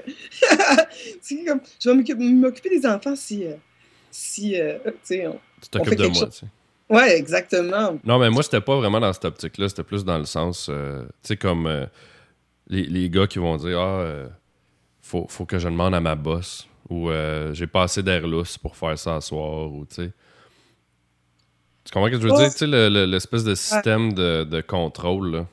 c'est 1.21 1.43
comme, 1.43 1.59
je 1.83 1.89
vais 1.89 1.95
m'occuper- 1.95 2.69
des 2.79 2.85
enfants 2.85 3.15
si... 3.15 3.45
euh, 3.45 3.55
si, 4.11 4.59
euh, 4.59 4.77
tu 4.85 4.91
sais, 5.03 5.27
on- 5.27 5.39
tu 5.61 5.69
t'occupes 5.69 5.89
fait 5.89 5.95
de 5.97 6.07
moi. 6.07 6.13
chose. 6.13 6.29
tu 6.39 6.45
sais. 6.45 6.45
Ouais, 6.87 7.17
exactement. 7.17 7.99
Non, 8.05 8.19
mais 8.19 8.29
moi, 8.29 8.43
c'était 8.43 8.61
pas 8.61 8.77
vraiment 8.77 8.99
dans 9.01 9.11
cette 9.11 9.25
optique-là. 9.25 9.67
C'était 9.67 9.83
plus 9.83 10.05
dans 10.05 10.17
le 10.19 10.25
sens, 10.25 10.67
euh, 10.69 11.01
tu 11.23 11.29
sais, 11.29 11.35
comme 11.37 11.65
euh, 11.67 11.85
les, 12.67 12.83
les 12.83 13.09
gars 13.09 13.27
qui 13.27 13.39
vont 13.39 13.57
dire 13.57 13.79
Ah, 13.79 13.99
euh, 14.01 14.27
faut, 15.01 15.25
faut 15.29 15.45
que 15.45 15.59
je 15.59 15.67
demande 15.67 15.93
à 15.95 15.99
ma 16.01 16.15
boss 16.15 16.67
ou 16.89 17.09
euh, 17.09 17.53
j'ai 17.53 17.67
pas 17.67 17.83
assez 17.83 18.03
d'air 18.03 18.27
lousse 18.27 18.57
pour 18.57 18.75
faire 18.77 18.97
ça 18.97 19.19
ce 19.21 19.29
soir 19.29 19.71
ou 19.71 19.85
tu 19.85 19.95
sais. 19.95 20.11
Tu 21.83 21.91
comprends 21.91 22.07
ce 22.07 22.11
que 22.13 22.21
je 22.21 22.27
veux 22.27 22.33
dire? 22.33 22.51
Tu 22.51 22.57
sais, 22.59 22.67
le- 22.67 22.89
le- 22.89 23.05
l'espèce 23.05 23.43
de 23.43 23.53
système 23.53 24.13
de, 24.13 24.43
de 24.43 24.61
contrôle, 24.61 25.31
là. 25.31 25.47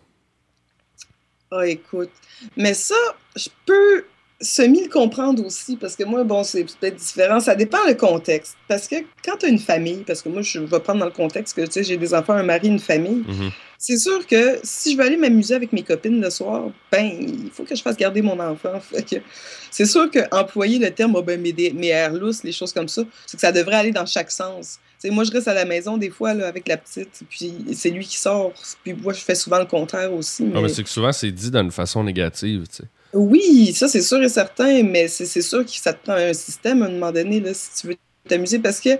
Ah, 1.50 1.66
écoute. 1.66 2.10
Mais 2.56 2.72
ça, 2.72 2.94
je 3.36 3.48
peux 3.66 4.04
semi 4.40 4.84
le 4.84 4.88
comprendre 4.90 5.44
aussi, 5.44 5.76
parce 5.76 5.94
que 5.94 6.04
moi, 6.04 6.24
bon, 6.24 6.42
c'est 6.42 6.64
peut-être 6.64 6.96
différent. 6.96 7.38
Ça 7.40 7.54
dépend 7.54 7.78
le 7.86 7.94
contexte. 7.94 8.56
Parce 8.66 8.88
que 8.88 8.96
quand 9.22 9.36
tu 9.38 9.46
as 9.46 9.48
une 9.50 9.58
famille, 9.58 10.02
parce 10.06 10.22
que 10.22 10.30
moi, 10.30 10.40
je 10.40 10.58
vais 10.60 10.80
prendre 10.80 11.00
dans 11.00 11.06
le 11.06 11.12
contexte 11.12 11.54
que, 11.54 11.60
tu 11.66 11.72
sais, 11.72 11.84
j'ai 11.84 11.98
des 11.98 12.14
enfants, 12.14 12.32
un 12.32 12.42
mari, 12.42 12.68
une 12.68 12.78
famille, 12.78 13.22
Mhm. 13.28 13.50
C'est 13.84 13.98
sûr 13.98 14.24
que 14.28 14.60
si 14.62 14.92
je 14.92 14.96
veux 14.96 15.02
aller 15.02 15.16
m'amuser 15.16 15.56
avec 15.56 15.72
mes 15.72 15.82
copines 15.82 16.20
le 16.20 16.30
soir, 16.30 16.70
ben, 16.92 17.04
il 17.04 17.50
faut 17.52 17.64
que 17.64 17.74
je 17.74 17.82
fasse 17.82 17.96
garder 17.96 18.22
mon 18.22 18.38
enfant. 18.38 18.80
C'est 19.72 19.86
sûr 19.86 20.08
qu'employer 20.08 20.78
le 20.78 20.92
terme, 20.92 21.16
oh, 21.16 21.22
ben, 21.22 21.40
mes, 21.40 21.52
mes 21.74 21.88
airs 21.88 22.12
lousses, 22.12 22.44
les 22.44 22.52
choses 22.52 22.72
comme 22.72 22.86
ça, 22.86 23.02
c'est 23.26 23.38
que 23.38 23.40
ça 23.40 23.50
devrait 23.50 23.74
aller 23.74 23.90
dans 23.90 24.06
chaque 24.06 24.30
sens. 24.30 24.78
Tu 25.00 25.08
sais, 25.08 25.10
moi, 25.10 25.24
je 25.24 25.32
reste 25.32 25.48
à 25.48 25.54
la 25.54 25.64
maison 25.64 25.96
des 25.96 26.10
fois 26.10 26.32
là, 26.32 26.46
avec 26.46 26.68
la 26.68 26.76
petite, 26.76 27.22
puis 27.28 27.52
c'est 27.74 27.90
lui 27.90 28.06
qui 28.06 28.18
sort. 28.18 28.52
Puis 28.84 28.92
moi, 28.92 29.14
je 29.14 29.20
fais 29.20 29.34
souvent 29.34 29.58
le 29.58 29.64
contraire 29.64 30.12
aussi. 30.12 30.44
Non, 30.44 30.60
mais 30.60 30.68
c'est 30.68 30.84
que 30.84 30.90
souvent, 30.90 31.10
c'est 31.10 31.32
dit 31.32 31.50
d'une 31.50 31.72
façon 31.72 32.04
négative. 32.04 32.66
Oui, 33.12 33.72
ça 33.74 33.88
c'est 33.88 34.02
sûr 34.02 34.22
et 34.22 34.28
certain, 34.28 34.84
mais 34.84 35.08
c'est 35.08 35.26
c'est 35.26 35.42
sûr 35.42 35.64
que 35.64 35.72
ça 35.72 35.92
te 35.92 36.04
prend 36.04 36.14
un 36.14 36.34
système 36.34 36.82
à 36.82 36.86
un 36.86 36.90
moment 36.90 37.10
donné 37.10 37.40
là, 37.40 37.52
si 37.52 37.80
tu 37.80 37.88
veux 37.88 37.96
t'amuser 38.28 38.60
parce 38.60 38.78
que 38.78 38.90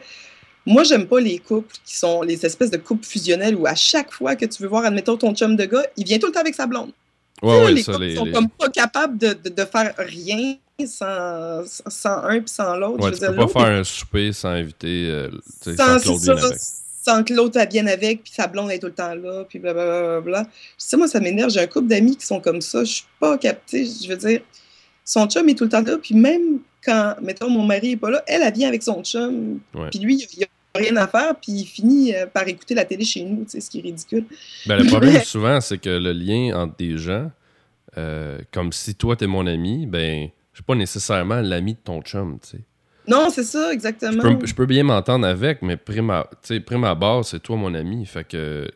moi 0.66 0.84
j'aime 0.84 1.06
pas 1.06 1.20
les 1.20 1.38
couples 1.38 1.74
qui 1.84 1.96
sont 1.96 2.22
les 2.22 2.44
espèces 2.46 2.70
de 2.70 2.76
couples 2.76 3.04
fusionnels 3.04 3.56
où 3.56 3.66
à 3.66 3.74
chaque 3.74 4.12
fois 4.12 4.36
que 4.36 4.44
tu 4.46 4.62
veux 4.62 4.68
voir, 4.68 4.84
admettons 4.84 5.16
ton 5.16 5.34
chum 5.34 5.56
de 5.56 5.64
gars, 5.64 5.84
il 5.96 6.04
vient 6.04 6.18
tout 6.18 6.26
le 6.26 6.32
temps 6.32 6.40
avec 6.40 6.54
sa 6.54 6.66
blonde. 6.66 6.92
Ouais, 7.42 7.64
ouais, 7.64 7.72
les 7.72 7.82
ça, 7.82 7.92
couples 7.92 8.04
les. 8.04 8.16
sont 8.16 8.24
les- 8.24 8.32
comme 8.32 8.48
pas 8.48 8.68
capables 8.68 9.18
de, 9.18 9.32
de, 9.32 9.48
de 9.48 9.64
faire 9.64 9.94
rien 9.98 10.56
sans, 10.86 11.62
sans 11.66 12.22
un 12.24 12.38
puis 12.40 12.48
sans 12.48 12.76
l'autre. 12.76 13.02
Ouais, 13.04 13.12
tu 13.12 13.18
peux 13.20 13.26
pas 13.26 13.32
l'autre, 13.32 13.52
faire 13.52 13.62
un 13.66 13.84
souper 13.84 14.32
sans 14.32 14.50
inviter, 14.50 15.08
euh, 15.10 15.28
sans, 15.60 15.76
sans 15.76 15.98
c'est 15.98 16.24
ça, 16.24 16.34
vienne 16.34 16.44
avec. 16.44 16.58
sans 17.04 17.24
que 17.24 17.34
l'autre 17.34 17.60
vienne 17.70 17.88
avec, 17.88 18.22
puis 18.24 18.32
sa 18.34 18.46
blonde 18.46 18.70
est 18.70 18.78
tout 18.78 18.86
le 18.86 18.92
temps 18.94 19.14
là, 19.14 19.44
puis 19.48 19.58
blablabla. 19.58 20.44
Tu 20.44 20.50
sais, 20.78 20.96
moi, 20.96 21.08
ça 21.08 21.18
m'énerve. 21.20 21.50
J'ai 21.50 21.60
un 21.60 21.66
couple 21.66 21.88
d'amis 21.88 22.16
qui 22.16 22.26
sont 22.26 22.40
comme 22.40 22.60
ça. 22.60 22.84
Je 22.84 22.92
suis 22.92 23.04
pas 23.20 23.36
captée. 23.38 23.84
Je 23.84 24.08
veux 24.08 24.16
dire, 24.16 24.40
son 25.04 25.26
chum 25.26 25.48
est 25.48 25.54
tout 25.54 25.64
le 25.64 25.70
temps 25.70 25.82
là, 25.82 25.98
puis 26.00 26.14
même 26.14 26.60
quand, 26.84 27.16
mettons, 27.22 27.48
mon 27.48 27.64
mari 27.64 27.92
est 27.92 27.96
pas 27.96 28.10
là, 28.10 28.22
elle, 28.26 28.42
elle 28.42 28.52
vient 28.52 28.68
avec 28.68 28.82
son 28.82 29.02
chum, 29.02 29.60
puis 29.90 30.00
lui, 30.00 30.26
il 30.36 30.44
a 30.44 30.46
rien 30.74 30.96
à 30.96 31.06
faire, 31.06 31.34
puis 31.36 31.52
il 31.52 31.66
finit 31.66 32.14
euh, 32.14 32.26
par 32.26 32.46
écouter 32.48 32.74
la 32.74 32.84
télé 32.84 33.04
chez 33.04 33.22
nous, 33.22 33.44
ce 33.46 33.58
qui 33.68 33.78
est 33.78 33.82
ridicule. 33.82 34.24
Ben, 34.66 34.76
le 34.76 34.86
problème, 34.86 35.22
souvent, 35.22 35.60
c'est 35.60 35.78
que 35.78 35.90
le 35.90 36.12
lien 36.12 36.56
entre 36.56 36.76
des 36.76 36.96
gens, 36.96 37.30
euh, 37.98 38.38
comme 38.52 38.72
si 38.72 38.94
toi, 38.94 39.16
t'es 39.16 39.26
mon 39.26 39.46
ami, 39.46 39.86
ben, 39.86 40.28
je 40.52 40.58
suis 40.58 40.64
pas 40.64 40.74
nécessairement 40.74 41.40
l'ami 41.40 41.74
de 41.74 41.78
ton 41.82 42.00
chum, 42.02 42.38
tu 42.42 42.56
sais. 42.56 42.64
Non, 43.06 43.30
c'est 43.30 43.42
ça, 43.42 43.68
Je 43.68 43.74
exactement. 43.74 44.22
peux, 44.22 44.46
je 44.46 44.54
peux 44.54 44.66
bien 44.66 44.84
m'entendre 44.84 45.26
avec, 45.26 45.60
mais 45.62 45.76
prime 45.76 46.10
à, 46.10 46.30
prime 46.64 46.84
abord, 46.84 47.24
c'est 47.24 47.40
toi 47.40 47.56
mon 47.56 47.74
ami. 47.74 48.06
Fait 48.06 48.24
que 48.24 48.70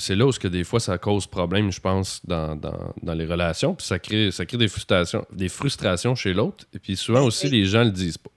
c'est 0.00 0.16
là 0.16 0.26
où 0.26 0.32
ce 0.32 0.40
que 0.40 0.48
des 0.48 0.64
fois 0.64 0.80
ça 0.80 0.98
cause 0.98 1.26
problème, 1.26 1.70
je 1.70 1.80
pense, 1.80 2.20
dans, 2.24 2.56
dans, 2.56 2.92
dans 3.02 3.14
les 3.14 3.26
relations. 3.26 3.74
Puis 3.74 3.86
ça 3.86 3.98
crée, 3.98 4.30
ça 4.32 4.44
crée 4.46 4.56
des 4.58 4.66
frustrations, 4.68 5.24
des 5.32 5.48
frustrations 5.48 6.14
chez 6.16 6.32
l'autre. 6.32 6.64
Et 6.74 6.78
puis 6.80 6.96
souvent 6.96 7.22
aussi, 7.22 7.48
les 7.48 7.64
gens 7.66 7.84
le 7.84 7.90
disent 7.90 8.18
pas. 8.18 8.30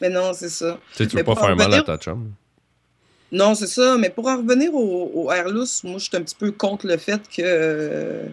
Mais 0.00 0.08
non, 0.10 0.32
c'est 0.32 0.48
ça. 0.48 0.78
Tu 0.92 0.98
sais, 1.04 1.06
tu 1.08 1.16
veux 1.16 1.24
pas 1.24 1.34
faire 1.36 1.56
mal 1.56 1.74
à 1.74 1.82
ta 1.82 1.96
chum. 1.98 2.30
Non, 3.32 3.54
c'est 3.54 3.66
ça. 3.66 3.96
Mais 3.98 4.10
pour 4.10 4.26
en 4.28 4.38
revenir 4.38 4.74
au, 4.74 5.10
au 5.14 5.30
air 5.32 5.48
loose, 5.48 5.82
moi, 5.84 5.98
je 5.98 6.04
suis 6.04 6.16
un 6.16 6.22
petit 6.22 6.34
peu 6.34 6.50
contre 6.52 6.86
le 6.86 6.96
fait 6.96 7.20
que. 7.28 7.42
euh, 7.44 8.24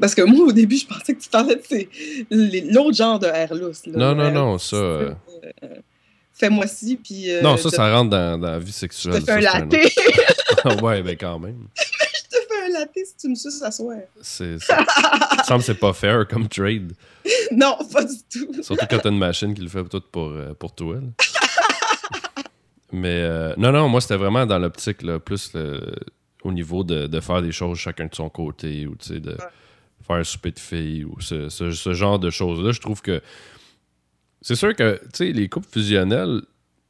Parce 0.00 0.14
que 0.14 0.22
moi, 0.22 0.46
au 0.46 0.52
début, 0.52 0.76
je 0.76 0.86
pensais 0.86 1.14
que 1.14 1.20
tu 1.20 1.28
parlais 1.28 1.56
de 1.56 1.62
ces- 1.68 1.88
l'autre 2.30 2.96
genre 2.96 3.18
de 3.18 3.26
air 3.26 3.54
loose. 3.54 3.82
là. 3.86 3.98
Non, 3.98 4.14
non, 4.14 4.24
Air 4.26 4.32
non, 4.32 4.58
ça, 4.58 4.76
euh, 4.76 5.12
euh, 5.64 5.68
Fais-moi 6.32 6.66
ci, 6.68 6.96
puis. 7.02 7.30
euh, 7.32 7.42
non, 7.42 7.56
ça, 7.56 7.68
je- 7.68 7.74
ça 7.74 7.92
rentre 7.92 8.10
dans, 8.10 8.38
dans 8.38 8.50
la 8.52 8.58
vie 8.60 8.66
Je 8.68 8.72
sexuelle. 8.72 9.20
te 9.20 9.24
fais 9.26 9.32
un 9.32 9.40
latte. 9.40 10.82
ouais, 10.82 11.02
ben 11.02 11.16
quand 11.18 11.38
même. 11.40 11.66
Un 12.68 12.78
latte 12.80 12.90
si 12.94 13.16
tu 13.16 13.28
me 13.28 13.34
suces 13.34 13.62
à 13.62 13.70
soir. 13.70 13.98
C'est, 14.20 14.44
il 14.44 14.52
me 15.38 15.42
semble 15.44 15.60
que 15.60 15.66
c'est 15.66 15.74
pas 15.78 15.92
fair 15.92 16.26
comme 16.28 16.48
trade. 16.48 16.92
non, 17.52 17.76
pas 17.92 18.04
du 18.04 18.16
tout. 18.30 18.62
Surtout 18.62 18.86
quand 18.88 18.98
t'as 18.98 19.10
une 19.10 19.18
machine 19.18 19.54
qui 19.54 19.60
le 19.62 19.68
fait 19.68 19.84
tout 19.84 20.02
pour, 20.12 20.28
euh, 20.28 20.54
pour 20.54 20.74
toi. 20.74 20.96
là. 20.96 21.00
Mais 22.92 23.20
euh, 23.22 23.54
non, 23.58 23.70
non, 23.72 23.88
moi 23.88 24.00
c'était 24.00 24.16
vraiment 24.16 24.46
dans 24.46 24.58
l'optique 24.58 24.98
plus 25.24 25.52
le- 25.54 25.94
au 26.42 26.52
niveau 26.52 26.84
de, 26.84 27.06
de 27.06 27.20
faire 27.20 27.42
des 27.42 27.52
choses 27.52 27.76
chacun 27.78 28.06
de 28.06 28.14
son 28.14 28.30
côté 28.30 28.86
ou 28.86 28.94
de 28.94 29.36
faire 30.06 30.16
un 30.16 30.24
souper 30.24 30.52
de 30.52 30.58
filles 30.58 31.04
ou 31.04 31.20
ce, 31.20 31.48
ce- 31.50 31.70
ce 31.72 31.92
genre 31.92 32.18
de 32.18 32.30
choses-là. 32.30 32.72
Je 32.72 32.80
trouve 32.80 33.02
que 33.02 33.20
c'est 34.40 34.54
sûr 34.54 34.74
que 34.74 34.98
tu 35.02 35.08
sais, 35.26 35.32
les 35.32 35.48
couples 35.50 35.68
fusionnels, 35.70 36.40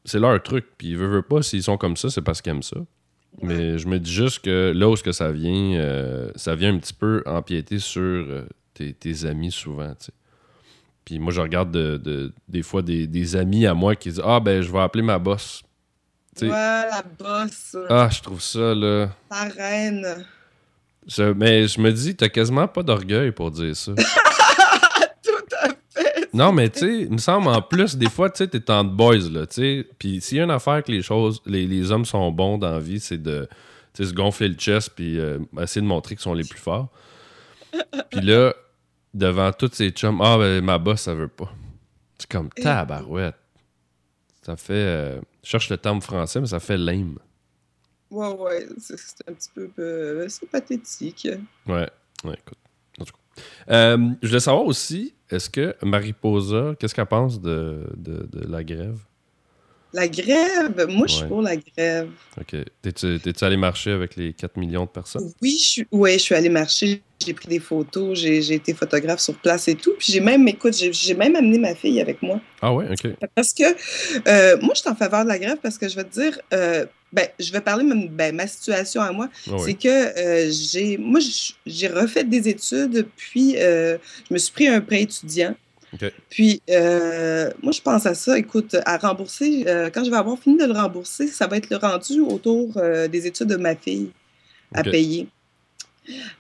c'est 0.05 0.21
leur 0.21 0.41
truc. 0.43 0.67
Puis 0.79 0.91
ils 0.91 0.97
veulent, 0.97 1.09
veulent 1.11 1.23
pas, 1.25 1.43
s'ils 1.43 1.63
sont 1.65 1.77
comme 1.79 1.97
ça, 1.97 2.11
c'est 2.11 2.23
parce 2.23 2.41
qu'ils 2.43 2.51
aiment 2.53 2.63
ça. 2.63 2.77
Mais 3.43 3.79
je 3.79 3.87
me 3.87 3.99
dis 3.99 4.13
juste 4.13 4.41
que 4.41 4.73
là 4.75 4.89
où 4.89 4.97
ce 4.97 5.03
que 5.03 5.13
ça 5.13 5.31
vient, 5.31 5.75
euh, 5.79 6.31
ça 6.35 6.55
vient 6.55 6.75
un 6.75 6.79
petit 6.79 6.95
peu 6.95 7.23
empiéter 7.27 7.79
sur 7.79 8.01
euh, 8.03 8.47
tes, 8.75 8.93
tes 8.95 9.25
amis 9.27 9.53
souvent, 9.53 9.91
tu 9.91 10.07
sais. 10.07 10.13
Puis 11.05 11.19
moi, 11.19 11.33
je 11.33 11.41
regarde 11.41 11.71
de, 11.71 11.97
de- 11.97 12.33
des 12.49 12.63
fois 12.63 12.83
des, 12.83 13.07
des 13.07 13.37
amis 13.37 13.65
à 13.67 13.75
moi 13.75 13.95
qui 13.97 14.11
disent 14.11 14.23
Ah, 14.25 14.41
ben, 14.41 14.61
je 14.61 14.71
vais 14.71 14.81
appeler 14.81 15.03
ma 15.03 15.19
boss. 15.19 15.63
T'sais- 16.35 16.47
Ouais, 16.47 16.53
la 16.53 17.03
bosse. 17.19 17.77
Ah, 17.89 18.09
je 18.13 18.21
trouve 18.21 18.43
ça, 18.43 18.75
là. 18.75 19.09
La 19.31 19.45
reine. 19.57 20.07
Je- 21.07 21.33
mais 21.33 21.67
je 21.67 21.81
me 21.81 21.91
dis, 21.93 22.15
t'as 22.15 22.29
quasiment 22.29 22.69
pas 22.69 22.83
d'orgueil 22.83 23.31
pour 23.33 23.51
dire 23.51 23.75
ça. 23.75 23.93
Non, 26.35 26.53
mais 26.53 26.69
tu 26.71 26.81
sais, 26.81 27.01
il 27.03 27.13
me 27.13 27.19
semble 27.19 27.49
en 27.49 27.63
plus, 27.63 27.97
des 27.97 28.11
fois, 28.11 28.31
tu 28.31 28.39
sais, 28.39 28.49
t'es 28.49 28.71
en 28.71 28.85
boys, 28.85 29.17
là, 29.31 29.47
tu 29.47 29.55
sais. 29.57 29.87
Puis 29.99 30.21
s'il 30.21 30.39
y 30.39 30.41
a 30.41 30.45
une 30.45 30.51
affaire 30.51 30.83
que 30.83 30.93
les 30.93 31.03
choses, 31.03 31.41
les, 31.47 31.67
les 31.67 31.91
hommes 31.91 32.05
sont 32.05 32.31
bons 32.31 32.59
dans 32.59 32.71
la 32.73 32.81
vie, 32.81 33.01
c'est 33.01 33.23
de 33.23 33.49
tu 33.95 34.03
sais, 34.05 34.11
se 34.11 34.15
gonfler 34.15 34.49
le 34.49 34.55
chest 34.55 34.91
puis 34.95 35.19
euh, 35.19 35.39
essayer 35.61 35.81
de 35.81 35.87
montrer 35.87 36.15
qu'ils 36.15 36.23
sont 36.23 36.35
les 36.35 36.45
plus 36.45 36.59
forts. 36.61 36.89
Puis 38.11 38.21
là, 38.21 38.55
devant 39.15 39.53
tous 39.53 39.71
ces 39.73 39.91
chums, 39.91 40.21
ah, 40.23 40.37
ben 40.39 40.65
ma 40.65 40.79
boss, 40.79 41.03
ça 41.03 41.15
veut 41.15 41.29
pas. 41.29 41.51
C'est 42.19 42.31
comme 42.31 42.51
tabarouette. 42.51 43.37
Ça 44.43 44.57
fait. 44.57 44.73
euh, 44.75 45.21
je 45.43 45.51
cherche 45.51 45.69
le 45.71 45.77
terme 45.77 46.01
français, 46.01 46.41
mais 46.41 46.47
ça 46.47 46.61
fait 46.61 46.77
lame. 46.79 47.19
Ouais, 48.11 48.29
ouais, 48.33 48.67
c'est 48.79 48.99
c'est 48.99 49.29
un 49.29 49.33
petit 49.35 49.51
peu. 49.55 49.71
euh, 49.79 50.27
c'est 50.29 50.49
pathétique. 50.51 51.29
Ouais, 51.67 51.89
ouais, 52.25 52.35
écoute. 52.35 52.59
Euh, 53.71 53.99
je 54.23 54.29
voulais 54.29 54.41
savoir 54.41 54.65
aussi, 54.67 55.15
est-ce 55.31 55.51
que 55.51 55.75
Mariposa, 55.83 56.75
qu'est-ce 56.79 56.95
qu'elle 56.95 57.07
pense 57.07 57.41
de, 57.41 57.81
de, 57.97 58.29
de 58.33 58.51
la 58.51 58.65
grève? 58.65 58.99
La 59.95 60.07
grève, 60.07 60.87
moi, 60.91 61.07
je 61.07 61.13
suis 61.15 61.23
Ouais. 61.23 61.29
pour 61.29 61.41
la 61.41 61.57
grève. 61.57 62.11
Ok. 62.39 62.55
T'es-tu 62.83 63.45
allé 63.45 63.57
marcher 63.57 63.91
avec 63.93 64.17
les 64.17 64.35
4 64.35 64.59
millions 64.59 64.85
de 64.85 64.91
personnes? 64.91 65.33
Oui, 65.41 65.57
je 65.59 65.65
suis, 65.71 65.87
ouais, 65.91 66.13
je 66.15 66.19
suis 66.19 66.35
allée 66.35 66.51
marcher, 66.51 67.01
j'ai 67.25 67.33
pris 67.33 67.49
des 67.49 67.59
photos, 67.59 68.19
j'ai 68.19 68.53
été 68.55 68.75
photographe 68.75 69.21
sur 69.21 69.35
place 69.39 69.67
et 69.67 69.77
tout. 69.77 69.95
Puis 69.99 70.13
j'ai 70.13 70.21
même, 70.21 70.47
écoute, 70.47 70.77
j'ai 70.77 70.93
j'ai 70.93 71.15
même 71.15 71.35
amené 71.37 71.59
ma 71.59 71.75
fille 71.75 72.03
avec 72.03 72.21
moi. 72.21 72.39
Ah 72.61 72.75
ouais, 72.75 72.87
ok. 72.91 73.15
Parce 73.35 73.55
que 73.55 73.63
euh, 74.29 74.59
moi, 74.61 74.73
je 74.75 74.81
suis 74.81 74.91
en 74.91 74.95
faveur 74.95 75.25
de 75.25 75.29
la 75.29 75.39
grève 75.39 75.57
parce 75.63 75.79
que 75.79 75.89
je 75.89 75.97
vais 75.97 76.05
te 76.05 76.21
dire, 76.21 76.39
euh, 76.53 76.85
ben, 77.13 77.27
je 77.39 77.53
vais 77.53 77.61
parler 77.61 77.85
de 77.85 78.09
ben, 78.09 78.35
ma 78.35 78.47
situation 78.47 79.01
à 79.01 79.13
moi. 79.13 79.29
Ah. 79.51 79.57
C'est 79.65 79.75
que 79.75 79.89
euh, 79.89 80.51
j'ai, 80.51 80.99
moi, 80.99 81.21
j'ai 81.67 81.89
refait 81.89 82.25
des 82.25 82.49
études, 82.49 83.07
puis 83.17 83.57
euh, 83.57 83.97
je 84.29 84.35
me 84.35 84.39
suis 84.39 84.53
pris 84.53 84.69
un 84.69 84.81
prêt 84.81 85.03
étudiant. 85.03 85.55
Puis, 86.29 86.61
euh, 86.69 87.51
moi, 87.63 87.73
je 87.73 87.81
pense 87.81 88.05
à 88.05 88.13
ça, 88.13 88.39
écoute, 88.39 88.77
à 88.85 88.99
rembourser, 88.99 89.65
quand 89.95 90.05
je 90.05 90.11
vais 90.11 90.19
avoir 90.19 90.39
fini 90.39 90.59
de 90.59 90.67
le 90.67 90.73
rembourser, 90.73 91.29
ça 91.29 91.47
va 91.47 91.57
être 91.57 91.71
le 91.71 91.79
rendu 91.79 92.21
autour 92.21 92.79
des 93.11 93.27
études 93.27 93.49
de 93.49 93.57
ma 93.57 93.75
fille 93.75 94.11
à 94.75 94.83
payer. 94.83 95.29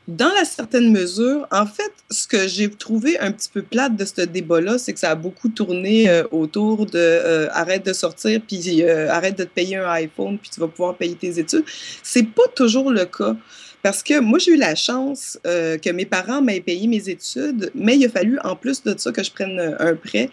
Dans 0.06 0.32
la 0.32 0.44
certaine 0.44 0.90
mesure, 0.90 1.46
en 1.50 1.66
fait, 1.66 1.92
ce 2.10 2.26
que 2.26 2.48
j'ai 2.48 2.70
trouvé 2.70 3.18
un 3.18 3.30
petit 3.32 3.50
peu 3.52 3.62
plate 3.62 3.96
de 3.96 4.04
ce 4.04 4.22
débat-là, 4.22 4.78
c'est 4.78 4.92
que 4.92 5.00
ça 5.00 5.10
a 5.10 5.14
beaucoup 5.14 5.48
tourné 5.48 6.08
euh, 6.08 6.24
autour 6.30 6.86
de 6.86 6.92
euh, 6.94 7.48
arrête 7.52 7.84
de 7.84 7.92
sortir, 7.92 8.40
puis 8.46 8.82
euh, 8.82 9.10
arrête 9.10 9.36
de 9.36 9.44
te 9.44 9.50
payer 9.50 9.76
un 9.76 9.88
iPhone, 9.90 10.38
puis 10.38 10.50
tu 10.50 10.60
vas 10.60 10.68
pouvoir 10.68 10.96
payer 10.96 11.14
tes 11.14 11.38
études. 11.38 11.64
C'est 12.02 12.26
pas 12.26 12.48
toujours 12.54 12.90
le 12.90 13.04
cas. 13.04 13.36
Parce 13.82 14.02
que 14.02 14.18
moi, 14.18 14.38
j'ai 14.40 14.52
eu 14.52 14.56
la 14.56 14.74
chance 14.74 15.38
euh, 15.46 15.78
que 15.78 15.90
mes 15.90 16.04
parents 16.04 16.42
m'aient 16.42 16.60
payé 16.60 16.88
mes 16.88 17.08
études, 17.08 17.70
mais 17.74 17.96
il 17.96 18.04
a 18.06 18.08
fallu 18.08 18.38
en 18.42 18.56
plus 18.56 18.82
de 18.82 18.92
ça 18.98 19.12
que 19.12 19.22
je 19.22 19.30
prenne 19.30 19.58
euh, 19.58 19.76
un 19.78 19.94
prêt. 19.94 20.30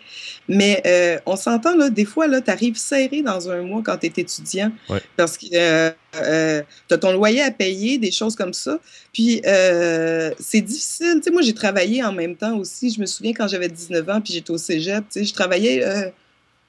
Mais 0.49 0.81
euh, 0.87 1.19
on 1.27 1.35
s'entend, 1.35 1.75
là, 1.75 1.89
des 1.91 2.05
fois, 2.05 2.27
tu 2.41 2.49
arrives 2.51 2.75
serré 2.77 3.21
dans 3.21 3.49
un 3.49 3.61
mois 3.61 3.81
quand 3.85 3.97
tu 3.97 4.07
es 4.07 4.13
étudiant. 4.17 4.71
Ouais. 4.89 4.99
Parce 5.15 5.37
que 5.37 5.45
euh, 5.53 6.61
tu 6.87 6.93
as 6.93 6.97
ton 6.97 7.11
loyer 7.13 7.41
à 7.43 7.51
payer, 7.51 7.97
des 7.99 8.11
choses 8.11 8.35
comme 8.35 8.53
ça. 8.53 8.79
Puis 9.13 9.41
c'est 9.43 10.61
difficile. 10.61 11.15
Tu 11.17 11.23
sais, 11.23 11.31
moi, 11.31 11.41
j'ai 11.43 11.53
travaillé 11.53 12.03
en 12.03 12.11
même 12.13 12.35
temps 12.35 12.57
aussi. 12.57 12.89
Je 12.89 12.99
me 12.99 13.05
souviens 13.05 13.33
quand 13.33 13.47
j'avais 13.47 13.69
19 13.69 14.09
ans, 14.09 14.21
puis 14.21 14.33
j'étais 14.33 14.51
au 14.51 14.57
cégep. 14.57 15.03
Tu 15.11 15.19
sais, 15.19 15.25
je 15.25 15.33
travaillais, 15.33 15.81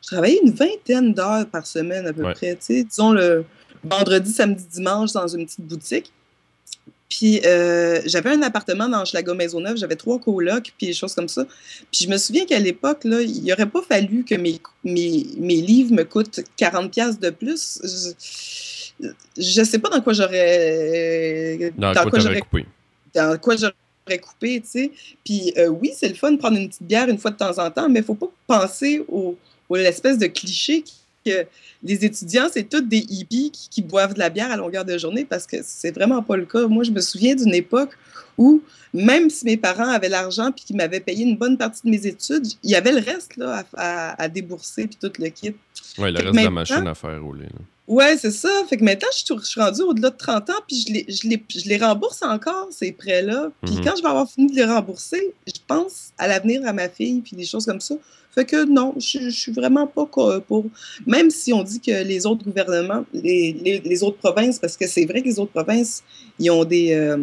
je 0.02 0.06
travaillais 0.08 0.40
une 0.44 0.52
vingtaine 0.52 1.14
d'heures 1.14 1.46
par 1.46 1.66
semaine 1.66 2.06
à 2.06 2.12
peu 2.12 2.22
Ouais. 2.22 2.34
près. 2.34 2.52
Tu 2.56 2.60
sais, 2.60 2.84
disons 2.84 3.12
le 3.12 3.44
vendredi, 3.82 4.30
samedi, 4.30 4.64
dimanche 4.70 5.12
dans 5.12 5.26
une 5.28 5.46
petite 5.46 5.60
boutique. 5.66 6.12
Puis 7.08 7.40
euh, 7.46 8.00
j'avais 8.04 8.30
un 8.30 8.42
appartement 8.42 8.88
dans 8.88 9.04
Schlager 9.04 9.34
Maisonneuve, 9.34 9.76
j'avais 9.76 9.94
trois 9.96 10.18
colocs, 10.18 10.72
puis 10.76 10.88
des 10.88 10.92
choses 10.92 11.14
comme 11.14 11.28
ça. 11.28 11.44
Puis 11.92 12.04
je 12.04 12.08
me 12.08 12.16
souviens 12.18 12.44
qu'à 12.46 12.58
l'époque, 12.58 13.04
là, 13.04 13.20
il 13.22 13.44
n'aurait 13.44 13.68
pas 13.68 13.82
fallu 13.82 14.24
que 14.24 14.34
mes, 14.34 14.60
mes, 14.82 15.24
mes 15.38 15.60
livres 15.60 15.92
me 15.94 16.02
coûtent 16.04 16.40
40$ 16.58 16.90
piastres 16.90 17.20
de 17.20 17.30
plus. 17.30 17.80
Je 19.38 19.60
ne 19.60 19.64
sais 19.64 19.78
pas 19.78 19.88
dans 19.90 20.00
quoi 20.00 20.12
j'aurais. 20.14 21.72
Dans 21.76 21.92
quoi 22.10 22.18
j'aurais 22.18 22.40
coupé? 22.40 22.66
dans 23.14 23.38
quoi 23.38 23.56
j'aurais 23.56 24.18
coupé, 24.18 24.60
tu 24.60 24.68
sais. 24.68 24.90
Puis 25.24 25.52
euh, 25.56 25.68
oui, 25.68 25.92
c'est 25.96 26.08
le 26.08 26.14
fun 26.14 26.32
de 26.32 26.36
prendre 26.38 26.58
une 26.58 26.68
petite 26.68 26.82
bière 26.82 27.08
une 27.08 27.18
fois 27.18 27.30
de 27.30 27.36
temps 27.36 27.58
en 27.58 27.70
temps, 27.70 27.88
mais 27.88 28.00
il 28.00 28.02
ne 28.02 28.06
faut 28.06 28.14
pas 28.14 28.30
penser 28.46 29.02
au, 29.08 29.36
au 29.68 29.76
l'espèce 29.76 30.18
de 30.18 30.26
cliché 30.26 30.82
qui- 30.82 30.95
que 31.26 31.46
les 31.82 32.04
étudiants, 32.04 32.46
c'est 32.52 32.68
tous 32.68 32.80
des 32.80 33.04
hippies 33.08 33.50
qui, 33.50 33.68
qui 33.68 33.82
boivent 33.82 34.14
de 34.14 34.18
la 34.18 34.30
bière 34.30 34.50
à 34.50 34.56
longueur 34.56 34.84
de 34.84 34.96
journée 34.98 35.24
parce 35.24 35.46
que 35.46 35.56
c'est 35.64 35.90
vraiment 35.90 36.22
pas 36.22 36.36
le 36.36 36.46
cas. 36.46 36.66
Moi, 36.66 36.84
je 36.84 36.90
me 36.90 37.00
souviens 37.00 37.34
d'une 37.34 37.54
époque 37.54 37.90
où 38.38 38.62
même 38.94 39.28
si 39.30 39.44
mes 39.44 39.56
parents 39.56 39.88
avaient 39.88 40.08
l'argent 40.08 40.52
puis 40.52 40.64
qu'ils 40.64 40.76
m'avaient 40.76 41.00
payé 41.00 41.24
une 41.24 41.36
bonne 41.36 41.56
partie 41.58 41.82
de 41.84 41.90
mes 41.90 42.06
études, 42.06 42.46
il 42.62 42.70
y 42.70 42.74
avait 42.74 42.92
le 42.92 43.00
reste 43.00 43.36
là, 43.36 43.64
à, 43.76 44.10
à- 44.12 44.22
à 44.22 44.28
débourser 44.28 44.86
puis 44.86 44.96
tout 45.00 45.12
le 45.18 45.28
kit. 45.28 45.54
Ouais, 45.98 46.10
le 46.10 46.18
reste 46.18 46.32
de 46.32 46.36
la 46.44 46.50
machine 46.50 46.86
à 46.86 46.94
faire 46.94 47.22
rouler. 47.22 47.44
là. 47.46 47.60
Ouais, 47.88 48.16
c'est 48.16 48.32
ça. 48.32 48.48
Fait 48.68 48.76
que 48.76 48.84
maintenant, 48.84 49.08
je 49.12 49.18
suis, 49.18 49.34
je 49.40 49.44
suis 49.46 49.60
rendue 49.60 49.82
au-delà 49.82 50.10
de 50.10 50.16
30 50.16 50.50
ans, 50.50 50.54
puis 50.66 50.84
je 50.88 50.92
les, 50.92 51.06
je, 51.08 51.28
les, 51.28 51.42
je 51.48 51.68
les 51.68 51.76
rembourse 51.78 52.20
encore, 52.22 52.66
ces 52.70 52.90
prêts-là. 52.92 53.50
Puis 53.62 53.76
Mhm. 53.76 53.84
quand 53.84 53.94
je 53.96 54.02
vais 54.02 54.08
avoir 54.08 54.28
fini 54.28 54.50
de 54.50 54.56
les 54.56 54.64
rembourser, 54.64 55.34
je 55.46 55.52
pense 55.68 56.10
à 56.18 56.26
l'avenir 56.26 56.62
à 56.66 56.72
ma 56.72 56.88
fille, 56.88 57.20
puis 57.20 57.36
des 57.36 57.44
choses 57.44 57.64
comme 57.64 57.80
ça. 57.80 57.94
Fait 58.34 58.44
que 58.44 58.64
non, 58.66 58.92
je, 58.98 59.18
je 59.20 59.30
suis 59.30 59.52
vraiment 59.52 59.86
pas 59.86 60.04
pour. 60.46 60.64
Même 61.06 61.30
si 61.30 61.52
on 61.52 61.62
dit 61.62 61.80
que 61.80 62.02
les 62.04 62.26
autres 62.26 62.44
gouvernements, 62.44 63.04
les, 63.14 63.52
les, 63.64 63.78
les 63.78 64.02
autres 64.02 64.18
provinces, 64.18 64.58
parce 64.58 64.76
que 64.76 64.86
c'est 64.86 65.04
vrai 65.06 65.22
que 65.22 65.26
les 65.28 65.38
autres 65.38 65.52
provinces, 65.52 66.02
ils 66.38 66.50
ont 66.50 66.64
des, 66.64 66.92
euh, 66.92 67.16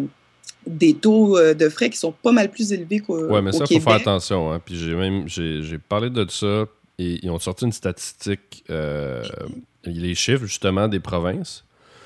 des 0.66 0.94
taux 0.96 1.38
euh, 1.38 1.54
de 1.54 1.68
frais 1.70 1.90
qui 1.90 1.98
sont 1.98 2.14
pas 2.14 2.32
mal 2.32 2.50
plus 2.50 2.72
élevés 2.72 3.00
qu'au 3.00 3.26
Ouais, 3.28 3.42
mais 3.42 3.50
au 3.50 3.58
ça, 3.60 3.66
il 3.66 3.68
faut 3.68 3.68
Québec. 3.68 3.84
faire 3.84 3.94
attention. 4.14 4.52
Hein. 4.52 4.62
Puis 4.66 4.76
j'ai 4.78 4.96
même 4.96 5.28
j'ai 5.28 5.62
j'ai 5.62 5.78
parlé 5.78 6.10
de 6.10 6.26
ça 6.32 6.66
et 6.98 7.20
ils 7.22 7.30
ont 7.30 7.38
sorti 7.40 7.66
une 7.66 7.74
statistique, 7.74 8.64
euh, 8.72 9.22
les 9.86 10.16
chiffres 10.16 10.46
justement 10.46 10.88
des 10.88 11.00
provinces. 11.00 11.64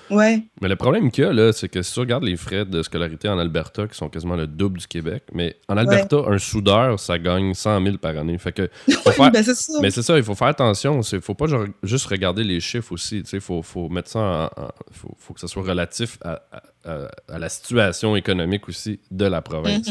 Ouais. 0.09 0.41
Mais 0.61 0.69
le 0.69 0.77
problème 0.77 1.11
qu'il 1.11 1.25
y 1.25 1.27
a, 1.27 1.33
là, 1.33 1.51
c'est 1.51 1.67
que 1.67 1.81
si 1.81 1.93
tu 1.93 1.99
regardes 1.99 2.23
les 2.23 2.37
frais 2.37 2.63
de 2.63 2.81
scolarité 2.81 3.27
en 3.27 3.37
Alberta, 3.37 3.87
qui 3.87 3.97
sont 3.97 4.07
quasiment 4.07 4.37
le 4.37 4.47
double 4.47 4.79
du 4.79 4.87
Québec, 4.87 5.23
mais 5.33 5.57
en 5.67 5.75
Alberta, 5.75 6.15
un 6.29 6.37
soudeur, 6.37 6.97
ça 6.97 7.19
gagne 7.19 7.53
100 7.53 7.83
000 7.83 7.97
par 7.97 8.15
année. 8.17 8.37
Fait 8.37 8.53
que, 8.53 8.69
faut 8.89 9.11
faire- 9.11 9.31
Ben, 9.31 9.43
c'est 9.43 9.53
ça. 9.53 9.73
mais 9.81 9.91
c'est 9.91 10.01
ça, 10.03 10.17
il 10.17 10.23
faut 10.23 10.33
faire 10.33 10.47
attention. 10.47 11.01
Il 11.01 11.19
faut 11.19 11.33
pas 11.33 11.47
juste 11.83 12.05
regarder 12.05 12.45
les 12.45 12.61
chiffres 12.61 12.93
aussi. 12.93 13.21
Il 13.33 13.41
faut, 13.41 13.61
faut 13.61 13.89
mettre 13.89 14.09
ça 14.09 14.19
en. 14.19 14.45
en- 14.45 14.69
faut, 14.91 15.13
faut 15.19 15.33
que 15.33 15.41
ça 15.41 15.47
soit 15.49 15.63
relatif 15.63 16.17
à, 16.23 16.41
à- 16.85 17.37
la 17.37 17.49
situation 17.49 18.15
économique 18.15 18.69
aussi 18.69 19.01
de 19.11 19.25
la 19.25 19.41
province. 19.41 19.89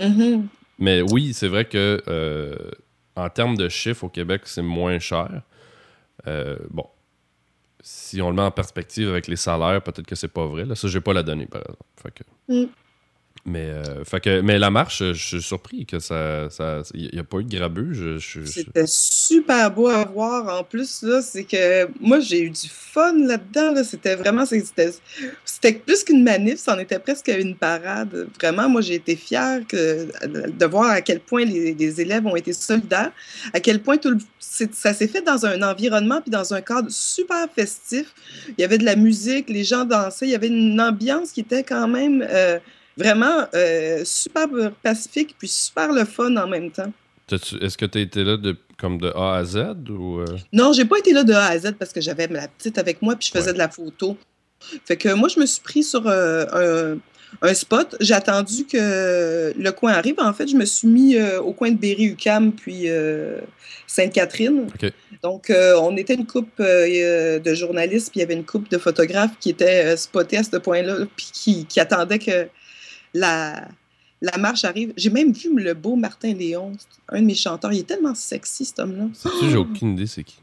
Mhm. 0.00 0.08
Mhm. 0.08 0.48
Mais 0.80 1.02
oui, 1.02 1.34
c'est 1.34 1.46
vrai 1.46 1.66
que 1.66 2.02
euh, 2.08 2.56
en 3.14 3.28
termes 3.28 3.56
de 3.56 3.68
chiffres 3.68 4.02
au 4.02 4.08
Québec, 4.08 4.42
c'est 4.46 4.60
moins 4.62 4.98
cher. 4.98 5.42
Euh, 6.26 6.56
bon, 6.70 6.86
si 7.82 8.22
on 8.22 8.30
le 8.30 8.36
met 8.36 8.42
en 8.42 8.50
perspective 8.50 9.08
avec 9.08 9.26
les 9.26 9.36
salaires, 9.36 9.82
peut-être 9.82 10.06
que 10.06 10.14
c'est 10.14 10.28
pas 10.28 10.46
vrai. 10.46 10.64
Là, 10.64 10.74
ça, 10.76 10.88
j'ai 10.88 11.00
pas 11.00 11.12
la 11.12 11.22
donnée, 11.22 11.46
par 11.46 11.60
exemple. 11.62 11.82
Mm. 12.48 12.64
Mais, 13.44 13.72
euh, 13.72 14.42
mais 14.42 14.56
la 14.56 14.70
marche, 14.70 15.02
je 15.02 15.12
suis 15.14 15.42
surpris 15.42 15.84
que 15.84 15.98
ça. 15.98 16.46
Il 16.94 17.10
n'y 17.12 17.18
a 17.18 17.24
pas 17.24 17.38
eu 17.38 17.44
de 17.44 17.56
grabuge. 17.56 18.18
C'était 18.44 18.86
super 18.86 19.68
beau 19.72 19.88
à 19.88 20.04
voir. 20.04 20.60
En 20.60 20.62
plus, 20.62 21.02
là, 21.02 21.20
c'est 21.22 21.42
que 21.42 21.88
moi, 21.98 22.20
j'ai 22.20 22.42
eu 22.42 22.50
du 22.50 22.68
fun 22.68 23.14
là-dedans. 23.14 23.72
là. 23.72 23.82
C'était 23.82 24.14
vraiment, 24.14 24.44
c'était 24.46 25.72
plus 25.72 26.04
qu'une 26.04 26.22
manif, 26.22 26.58
c'en 26.58 26.78
était 26.78 27.00
presque 27.00 27.32
une 27.36 27.56
parade. 27.56 28.28
Vraiment, 28.40 28.68
moi, 28.68 28.80
j'ai 28.80 28.94
été 28.94 29.16
fière 29.16 29.66
que, 29.66 30.06
de 30.24 30.66
voir 30.66 30.90
à 30.90 31.00
quel 31.00 31.18
point 31.18 31.44
les, 31.44 32.00
élèves 32.00 32.24
ont 32.24 32.36
été 32.36 32.52
solidaires, 32.52 33.10
à 33.52 33.58
quel 33.58 33.82
point 33.82 33.96
tout 33.96 34.18
ça 34.38 34.94
s'est 34.94 35.08
fait 35.08 35.22
dans 35.22 35.46
un 35.46 35.62
environnement 35.62 36.20
puis 36.20 36.30
dans 36.30 36.54
un 36.54 36.60
cadre 36.60 36.90
super 36.90 37.48
festif. 37.52 38.14
Il 38.56 38.60
y 38.60 38.64
avait 38.64 38.78
de 38.78 38.84
la 38.84 38.94
musique, 38.94 39.50
les 39.50 39.64
gens 39.64 39.84
dansaient, 39.84 40.26
il 40.26 40.30
y 40.30 40.34
avait 40.36 40.48
une 40.48 40.80
ambiance 40.80 41.32
qui 41.32 41.40
était 41.40 41.64
quand 41.64 41.88
même 41.88 42.24
euh, 42.28 42.58
vraiment 42.96 43.46
euh, 43.54 44.02
super 44.04 44.46
pacifique 44.82 45.34
puis 45.38 45.48
super 45.48 45.92
le 45.92 46.04
fun 46.04 46.36
en 46.36 46.46
même 46.46 46.70
temps. 46.70 46.92
Est-ce 47.30 47.78
que 47.78 47.86
tu 47.86 47.98
as 47.98 48.00
été 48.02 48.24
là 48.24 48.36
de, 48.36 48.56
comme 48.78 48.98
de 48.98 49.08
A 49.14 49.36
à 49.36 49.44
Z 49.44 49.88
ou. 49.88 50.18
euh? 50.20 50.26
Non, 50.52 50.72
j'ai 50.72 50.84
pas 50.84 50.98
été 50.98 51.12
là 51.12 51.24
de 51.24 51.32
A 51.32 51.46
à 51.46 51.58
Z 51.58 51.72
parce 51.78 51.92
que 51.92 52.00
j'avais 52.00 52.26
la 52.26 52.48
petite 52.48 52.76
avec 52.78 53.00
moi 53.00 53.16
puis 53.16 53.28
je 53.28 53.32
faisais 53.38 53.48
Ouais. 53.48 53.52
de 53.54 53.58
la 53.58 53.68
photo. 53.68 54.16
Fait 54.84 54.96
que 54.96 55.08
moi, 55.14 55.28
je 55.28 55.40
me 55.40 55.46
suis 55.46 55.60
pris 55.62 55.82
sur 55.82 56.06
euh, 56.06 56.44
un, 57.42 57.48
un 57.48 57.54
spot. 57.54 57.96
J'ai 58.00 58.14
attendu 58.14 58.64
que 58.66 59.52
le 59.56 59.70
coin 59.72 59.92
arrive. 59.92 60.16
En 60.18 60.32
fait, 60.34 60.46
je 60.46 60.56
me 60.56 60.64
suis 60.66 60.86
mis 60.88 61.16
euh, 61.16 61.40
au 61.40 61.52
coin 61.52 61.70
de 61.70 61.78
Berry-UQAM 61.78 62.52
puis 62.52 62.82
euh, 62.88 63.38
Sainte-Catherine. 63.86 64.66
Donc, 65.22 65.50
on 65.80 65.96
était 65.96 66.14
une 66.14 66.26
couple 66.26 66.50
euh, 66.60 67.38
de 67.38 67.54
journalistes 67.54 68.10
puis 68.10 68.20
il 68.20 68.22
y 68.22 68.24
avait 68.24 68.34
une 68.34 68.44
couple 68.44 68.68
de 68.68 68.78
photographes 68.78 69.32
qui 69.40 69.50
étaient 69.50 69.96
spotés 69.96 70.38
à 70.38 70.42
ce 70.42 70.56
point-là 70.56 70.96
puis 71.16 71.30
qui, 71.32 71.64
qui 71.66 71.80
attendaient 71.80 72.18
que 72.18 72.48
la, 73.14 73.68
la 74.20 74.38
marche 74.38 74.64
arrive. 74.64 74.92
J'ai 74.96 75.10
même 75.10 75.32
vu 75.32 75.50
le 75.58 75.74
beau 75.74 75.96
Martin 75.96 76.34
Léon, 76.34 76.72
un 77.08 77.20
de 77.20 77.26
mes 77.26 77.34
chanteurs. 77.34 77.72
Il 77.72 77.80
est 77.80 77.86
tellement 77.86 78.14
sexy, 78.14 78.64
cet 78.64 78.78
homme-là. 78.78 79.06
J'ai 79.50 79.56
aucune 79.56 79.92
idée 79.94 80.06
c'est 80.06 80.24
qui. 80.24 80.36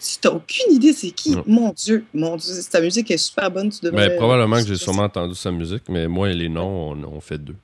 Tu 0.00 0.28
n'as 0.28 0.34
aucune 0.34 0.72
idée 0.72 0.92
c'est 0.92 1.10
qui? 1.10 1.32
Non. 1.32 1.42
Mon 1.46 1.72
Dieu, 1.72 2.04
mon 2.14 2.36
Dieu, 2.36 2.54
ta 2.70 2.80
musique 2.80 3.10
est 3.10 3.16
super 3.16 3.50
bonne, 3.50 3.68
tu 3.70 3.80
devrais... 3.84 4.10
Ben, 4.10 4.16
probablement 4.16 4.56
que 4.56 4.68
j'ai 4.68 4.76
sûrement 4.76 5.02
entendu 5.02 5.34
sa 5.34 5.50
musique, 5.50 5.82
mais 5.88 6.06
moi 6.06 6.30
et 6.30 6.34
les 6.34 6.48
noms, 6.48 6.92
on, 6.92 7.02
on 7.02 7.20
fait 7.20 7.38
deux. 7.38 7.56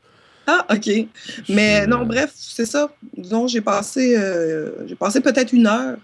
Ah, 0.47 0.67
OK. 0.71 0.91
Mais 1.49 1.87
non, 1.87 2.05
bref, 2.05 2.33
c'est 2.35 2.67
ça. 2.67 2.93
Disons, 3.17 3.47
j'ai 3.47 3.61
passé, 3.61 4.17
euh, 4.19 4.87
j'ai 4.87 4.97
passé 4.97 5.21
peut-être 5.21 5.53
une 5.53 5.67
heure 5.67 5.97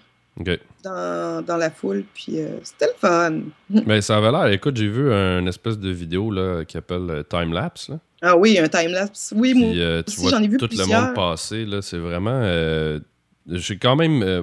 dans, 0.83 1.45
dans 1.45 1.57
la 1.57 1.71
foule, 1.71 2.05
puis 2.15 2.41
euh, 2.41 2.59
c'était 2.63 2.87
le 2.87 2.99
fun. 2.99 3.41
Ben, 3.69 4.01
ça 4.01 4.17
avait 4.17 4.31
l'air. 4.31 4.47
Écoute, 4.47 4.77
j'ai 4.77 4.89
vu 4.89 5.13
une 5.13 5.49
espèce 5.49 5.79
de 5.79 5.91
vidéo 5.91 6.31
là, 6.31 6.65
qui 6.65 6.79
appelle 6.79 7.11
euh, 7.11 7.23
Time 7.23 7.53
Lapse. 7.53 7.89
Là. 7.89 7.99
Ah 8.23 8.37
oui, 8.37 8.59
un 8.59 8.69
time-lapse. 8.69 9.33
Oui, 9.37 9.55
moi. 9.55 9.69
Euh, 9.75 10.03
tu 10.03 10.11
aussi, 10.13 10.21
vois 10.21 10.31
j'en 10.31 10.43
ai 10.43 10.49
vu 10.49 10.57
tout 10.59 10.69
le 10.71 10.87
monde 10.87 11.15
passer. 11.15 11.65
Là, 11.65 11.81
c'est 11.83 11.99
vraiment. 11.99 12.41
euh, 12.43 13.01
j'ai 13.49 13.79
quand 13.79 13.97
même. 13.97 14.23
euh, 14.23 14.43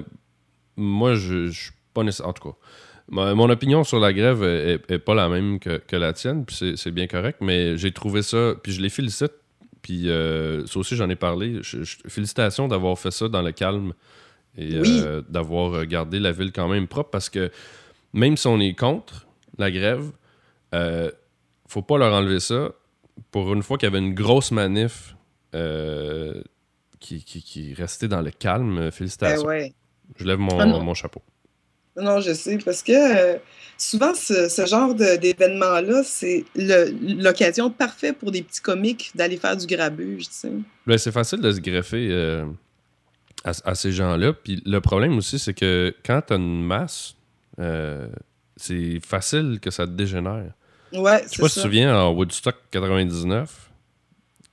moi, 0.76 1.14
je 1.14 1.46
je 1.46 1.60
suis 1.64 1.72
pas 1.94 2.02
nécessairement. 2.02 2.30
En 2.30 2.34
tout 2.34 2.48
cas, 2.50 2.56
ma- 3.08 3.34
mon 3.34 3.48
opinion 3.50 3.84
sur 3.84 4.00
la 4.00 4.12
grève 4.12 4.42
est, 4.42 4.80
est 4.90 4.98
pas 4.98 5.14
la 5.14 5.28
même 5.28 5.58
que, 5.60 5.78
que 5.78 5.96
la 5.96 6.12
tienne, 6.12 6.44
puis 6.44 6.56
c'est- 6.56 6.76
c'est 6.76 6.90
bien 6.90 7.06
correct, 7.06 7.38
mais 7.40 7.76
j'ai 7.78 7.92
trouvé 7.92 8.22
ça. 8.22 8.54
Puis 8.62 8.72
je 8.72 8.80
les 8.80 8.88
félicite. 8.90 9.32
Puis 9.82 10.08
ça 10.66 10.78
aussi, 10.78 10.96
j'en 10.96 11.08
ai 11.08 11.16
parlé. 11.16 11.58
Je- 11.62 11.84
je- 11.84 11.96
félicitations 12.08 12.66
d'avoir 12.68 12.98
fait 12.98 13.12
ça 13.12 13.28
dans 13.28 13.42
le 13.42 13.52
calme 13.52 13.92
et 14.56 14.78
Oui. 14.80 15.02
d'avoir 15.28 15.86
gardé 15.86 16.18
la 16.18 16.32
ville 16.32 16.50
quand 16.52 16.68
même 16.68 16.88
propre 16.88 17.10
parce 17.10 17.28
que 17.30 17.50
même 18.12 18.36
si 18.36 18.46
on 18.48 18.58
est 18.60 18.74
contre 18.74 19.26
la 19.56 19.70
grève, 19.70 20.10
faut 21.68 21.82
pas 21.82 21.96
leur 21.98 22.12
enlever 22.12 22.40
ça. 22.40 22.70
Pour 23.30 23.52
une 23.52 23.62
fois 23.62 23.78
qu'il 23.78 23.86
y 23.88 23.90
avait 23.90 23.98
une 24.04 24.14
grosse 24.14 24.50
manif 24.50 25.14
euh, 25.54 26.42
qui, 27.00 27.24
qui, 27.24 27.42
qui 27.42 27.74
restait 27.74 28.08
dans 28.08 28.20
le 28.20 28.30
calme, 28.30 28.76
Ben 28.76 28.90
félicitations. 28.90 29.46
ouais. 29.46 29.72
Je 30.16 30.24
lève 30.24 30.38
mon, 30.38 30.58
Ah 30.58 30.66
mon 30.66 30.94
chapeau. 30.94 31.22
Non, 31.96 32.20
je 32.20 32.32
sais, 32.32 32.58
parce 32.64 32.82
que 32.82 32.92
euh, 32.92 33.38
souvent, 33.76 34.14
ce, 34.14 34.48
ce 34.48 34.66
genre 34.66 34.94
d'événement-là, 34.94 36.02
c'est 36.04 36.44
l'occasion 36.54 37.70
parfaite 37.70 38.18
pour 38.18 38.30
des 38.30 38.42
petits 38.42 38.60
comiques 38.60 39.10
d'aller 39.16 39.36
faire 39.36 39.56
du 39.56 39.66
grabuge, 39.66 40.28
tu 40.28 40.32
sais. 40.34 40.52
Ben, 40.86 40.96
c'est 40.96 41.10
facile 41.12 41.40
de 41.40 41.50
se 41.50 41.60
greffer 41.60 42.08
euh, 42.10 42.46
à, 43.44 43.50
à 43.64 43.74
ces 43.74 43.90
gens-là. 43.92 44.32
Puis 44.32 44.62
le 44.64 44.80
problème 44.80 45.16
aussi, 45.18 45.38
c'est 45.40 45.54
que 45.54 45.92
quand 46.04 46.22
tu 46.28 46.34
as 46.34 46.36
une 46.36 46.64
masse, 46.64 47.16
euh, 47.58 48.08
c'est 48.56 49.00
facile 49.04 49.58
que 49.60 49.70
ça 49.70 49.84
te 49.86 49.92
dégénère. 49.92 50.52
Ouais, 50.92 51.22
Je 51.24 51.28
sais 51.28 51.42
pas 51.42 51.48
si 51.48 51.54
tu 51.54 51.60
ça. 51.60 51.60
te 51.60 51.60
souviens, 51.60 51.96
en 51.96 52.10
Woodstock 52.12 52.56
99, 52.70 53.70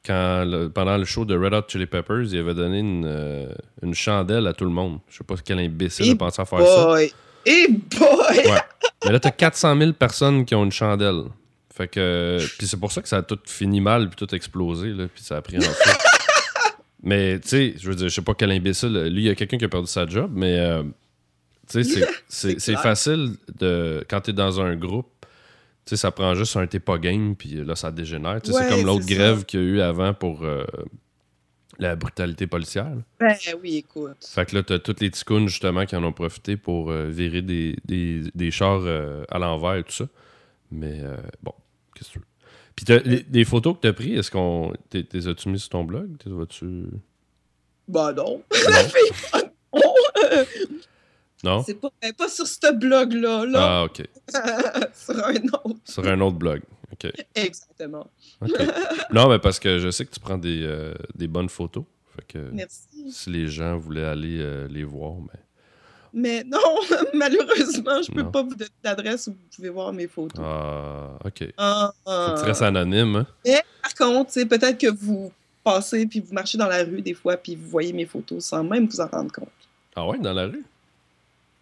quand 0.05 0.43
le- 0.45 0.69
pendant 0.69 0.97
le 0.97 1.05
show 1.05 1.25
de 1.25 1.35
Red 1.37 1.53
Hot 1.53 1.63
Chili 1.67 1.85
Peppers, 1.85 2.23
il 2.31 2.37
avait 2.39 2.53
donné 2.53 2.79
une, 2.79 3.05
euh, 3.05 3.47
une 3.81 3.93
chandelle 3.95 4.45
à 4.47 4.53
tout 4.53 4.65
le 4.65 4.71
monde. 4.71 4.99
Je 5.09 5.17
sais 5.17 5.23
pas 5.23 5.35
quel 5.43 5.59
imbécile 5.59 6.07
Et 6.07 6.11
a 6.11 6.15
pensé 6.15 6.41
à 6.41 6.45
faire 6.45 6.59
ça. 6.65 6.85
Boy! 6.85 7.11
Et 7.45 7.67
boy! 7.69 8.37
Ouais. 8.51 8.59
Mais 9.05 9.11
là, 9.11 9.19
t'as 9.19 9.31
400 9.31 9.77
000 9.77 9.93
personnes 9.93 10.45
qui 10.45 10.55
ont 10.55 10.63
une 10.63 10.71
chandelle. 10.71 11.23
Fait 11.73 11.87
que. 11.87 12.37
Puis 12.57 12.67
c'est 12.67 12.79
pour 12.79 12.91
ça 12.91 13.01
que 13.01 13.07
ça 13.07 13.17
a 13.17 13.21
tout 13.21 13.39
fini 13.45 13.81
mal, 13.81 14.09
puis 14.09 14.15
tout 14.25 14.33
explosé, 14.33 14.89
là, 14.89 15.07
puis 15.13 15.23
ça 15.23 15.37
a 15.37 15.41
pris 15.41 15.57
en 15.57 15.61
feu. 15.61 15.91
mais, 17.03 17.39
tu 17.39 17.47
sais, 17.49 17.73
je 17.77 17.89
veux 17.89 17.95
dire, 17.95 18.09
je 18.09 18.13
sais 18.15 18.21
pas 18.21 18.33
quel 18.33 18.51
imbécile. 18.51 18.93
Lui, 19.11 19.23
il 19.23 19.27
y 19.27 19.29
a 19.29 19.35
quelqu'un 19.35 19.57
qui 19.57 19.65
a 19.65 19.69
perdu 19.69 19.87
sa 19.87 20.05
job, 20.07 20.31
mais. 20.33 20.57
euh, 20.59 20.83
tu 21.69 21.83
sais, 21.83 22.05
c'est- 22.59 22.75
facile 22.81 23.31
de. 23.59 24.05
Quand 24.09 24.21
t'es 24.21 24.33
dans 24.33 24.61
un 24.61 24.75
groupe, 24.75 25.07
sais, 25.91 25.97
ça 25.97 26.11
prend 26.11 26.33
juste 26.35 26.55
un 26.57 26.65
t'es 26.67 26.79
pas 26.79 26.97
game, 26.97 27.35
puis 27.35 27.63
là, 27.63 27.75
ça 27.75 27.91
dégénère. 27.91 28.41
Tu 28.41 28.51
sais, 28.51 28.57
Ouais, 28.57 28.63
c'est 28.63 28.69
comme 28.75 28.85
l'autre 28.85 29.05
grève 29.05 29.45
qu'il 29.45 29.59
y 29.59 29.63
a 29.63 29.65
eu 29.65 29.81
avant 29.81 30.13
pour 30.13 30.43
euh, 30.43 30.65
la 31.77 31.95
brutalité 31.95 32.47
policière. 32.47 32.89
là. 32.89 33.01
Ben 33.19 33.35
oui, 33.61 33.77
écoute. 33.77 34.17
Fait 34.27 34.45
que 34.45 34.55
là, 34.55 34.63
t'as 34.63 34.79
toutes 34.79 35.01
les 35.01 35.11
ticounes, 35.11 35.47
justement, 35.47 35.85
qui 35.85 35.95
en 35.95 36.03
ont 36.03 36.13
profité 36.13 36.57
pour 36.57 36.89
euh, 36.91 37.07
virer 37.09 37.41
des, 37.41 37.75
des, 37.85 38.23
des 38.33 38.51
chars 38.51 38.81
euh, 38.85 39.23
à 39.29 39.37
l'envers 39.39 39.75
et 39.75 39.83
tout 39.83 39.91
ça. 39.91 40.05
Mais 40.71 41.01
bon, 41.43 41.53
qu'est-ce 41.93 42.09
que 42.09 42.13
tu 42.13 42.19
veux? 42.19 42.25
Puis 42.75 42.85
les, 43.09 43.25
les 43.31 43.45
photos 43.45 43.75
que 43.75 43.81
t'as 43.81 43.93
prises, 43.93 44.17
est-ce 44.17 44.31
qu'on. 44.31 44.73
t'es- 44.89 45.03
T'es 45.03 45.27
as-tu 45.27 45.47
mis 45.49 45.59
sur 45.59 45.69
ton 45.69 45.83
blog? 45.85 46.17
T'es 46.17 46.29
vas-tu? 46.29 46.85
Ben 47.87 48.11
non. 48.13 48.41
Non? 48.51 49.41
Non? 51.45 51.63
c'est 51.63 51.75
pas, 51.75 51.89
ben, 52.01 52.13
pas 52.13 52.27
sur 52.27 52.47
ce 52.47 52.73
blog-là, 52.73 53.45
là. 53.45 53.59
Ah, 53.61 53.83
ok. 53.85 54.03
sur 54.93 55.25
un 55.25 55.35
autre. 55.35 55.79
Sur 55.85 56.07
un 56.07 56.19
autre 56.21 56.37
blog. 56.37 56.61
Ok. 56.91 57.11
Exactement. 57.35 58.07
non, 59.11 59.29
mais 59.29 59.39
parce 59.39 59.59
que 59.59 59.79
je 59.79 59.91
sais 59.91 60.05
que 60.05 60.11
tu 60.11 60.19
prends 60.19 60.37
des, 60.37 60.63
euh, 60.63 60.93
des 61.15 61.27
bonnes 61.27 61.49
photos. 61.49 61.83
Fait 62.15 62.25
que 62.27 62.49
Merci. 62.51 63.11
si 63.11 63.29
les 63.29 63.47
gens 63.47 63.77
voulaient 63.77 64.05
aller 64.05 64.37
euh, 64.39 64.67
les 64.69 64.83
voir, 64.83 65.13
mais. 65.21 65.39
Mais 66.17 66.43
non, 66.45 66.59
malheureusement, 67.13 68.01
je 68.01 68.09
peux 68.09 68.21
Non. 68.21 68.31
pas 68.31 68.41
vous 68.41 68.55
donner 68.55 68.71
l'adresse 68.83 69.27
où 69.27 69.31
vous 69.31 69.37
pouvez 69.53 69.69
voir 69.69 69.91
mes 69.91 70.07
photos. 70.07 70.43
Ah, 70.47 71.17
ok. 71.25 71.53
Ah, 71.57 71.91
Faut 72.05 72.09
ah. 72.11 72.33
que 72.35 72.39
tu 72.41 72.45
restes 72.45 72.61
anonyme, 72.61 73.25
hein? 73.45 73.59
Par 73.83 73.93
contre, 73.95 74.33
peut-être 74.45 74.77
que 74.79 74.87
vous 74.89 75.31
passez 75.63 76.05
puis 76.05 76.21
vous 76.21 76.33
marchez 76.33 76.57
dans 76.57 76.67
la 76.67 76.83
rue 76.83 77.01
des 77.01 77.13
fois 77.13 77.35
puis 77.35 77.55
vous 77.55 77.67
voyez 77.67 77.91
mes 77.91 78.05
photos 78.05 78.45
sans 78.45 78.63
même 78.63 78.87
vous 78.87 79.01
en 79.01 79.07
rendre 79.07 79.31
compte. 79.31 79.49
Ah 79.95 80.07
ouais, 80.07 80.17
dans 80.19 80.33
la 80.33 80.45
rue? 80.45 80.63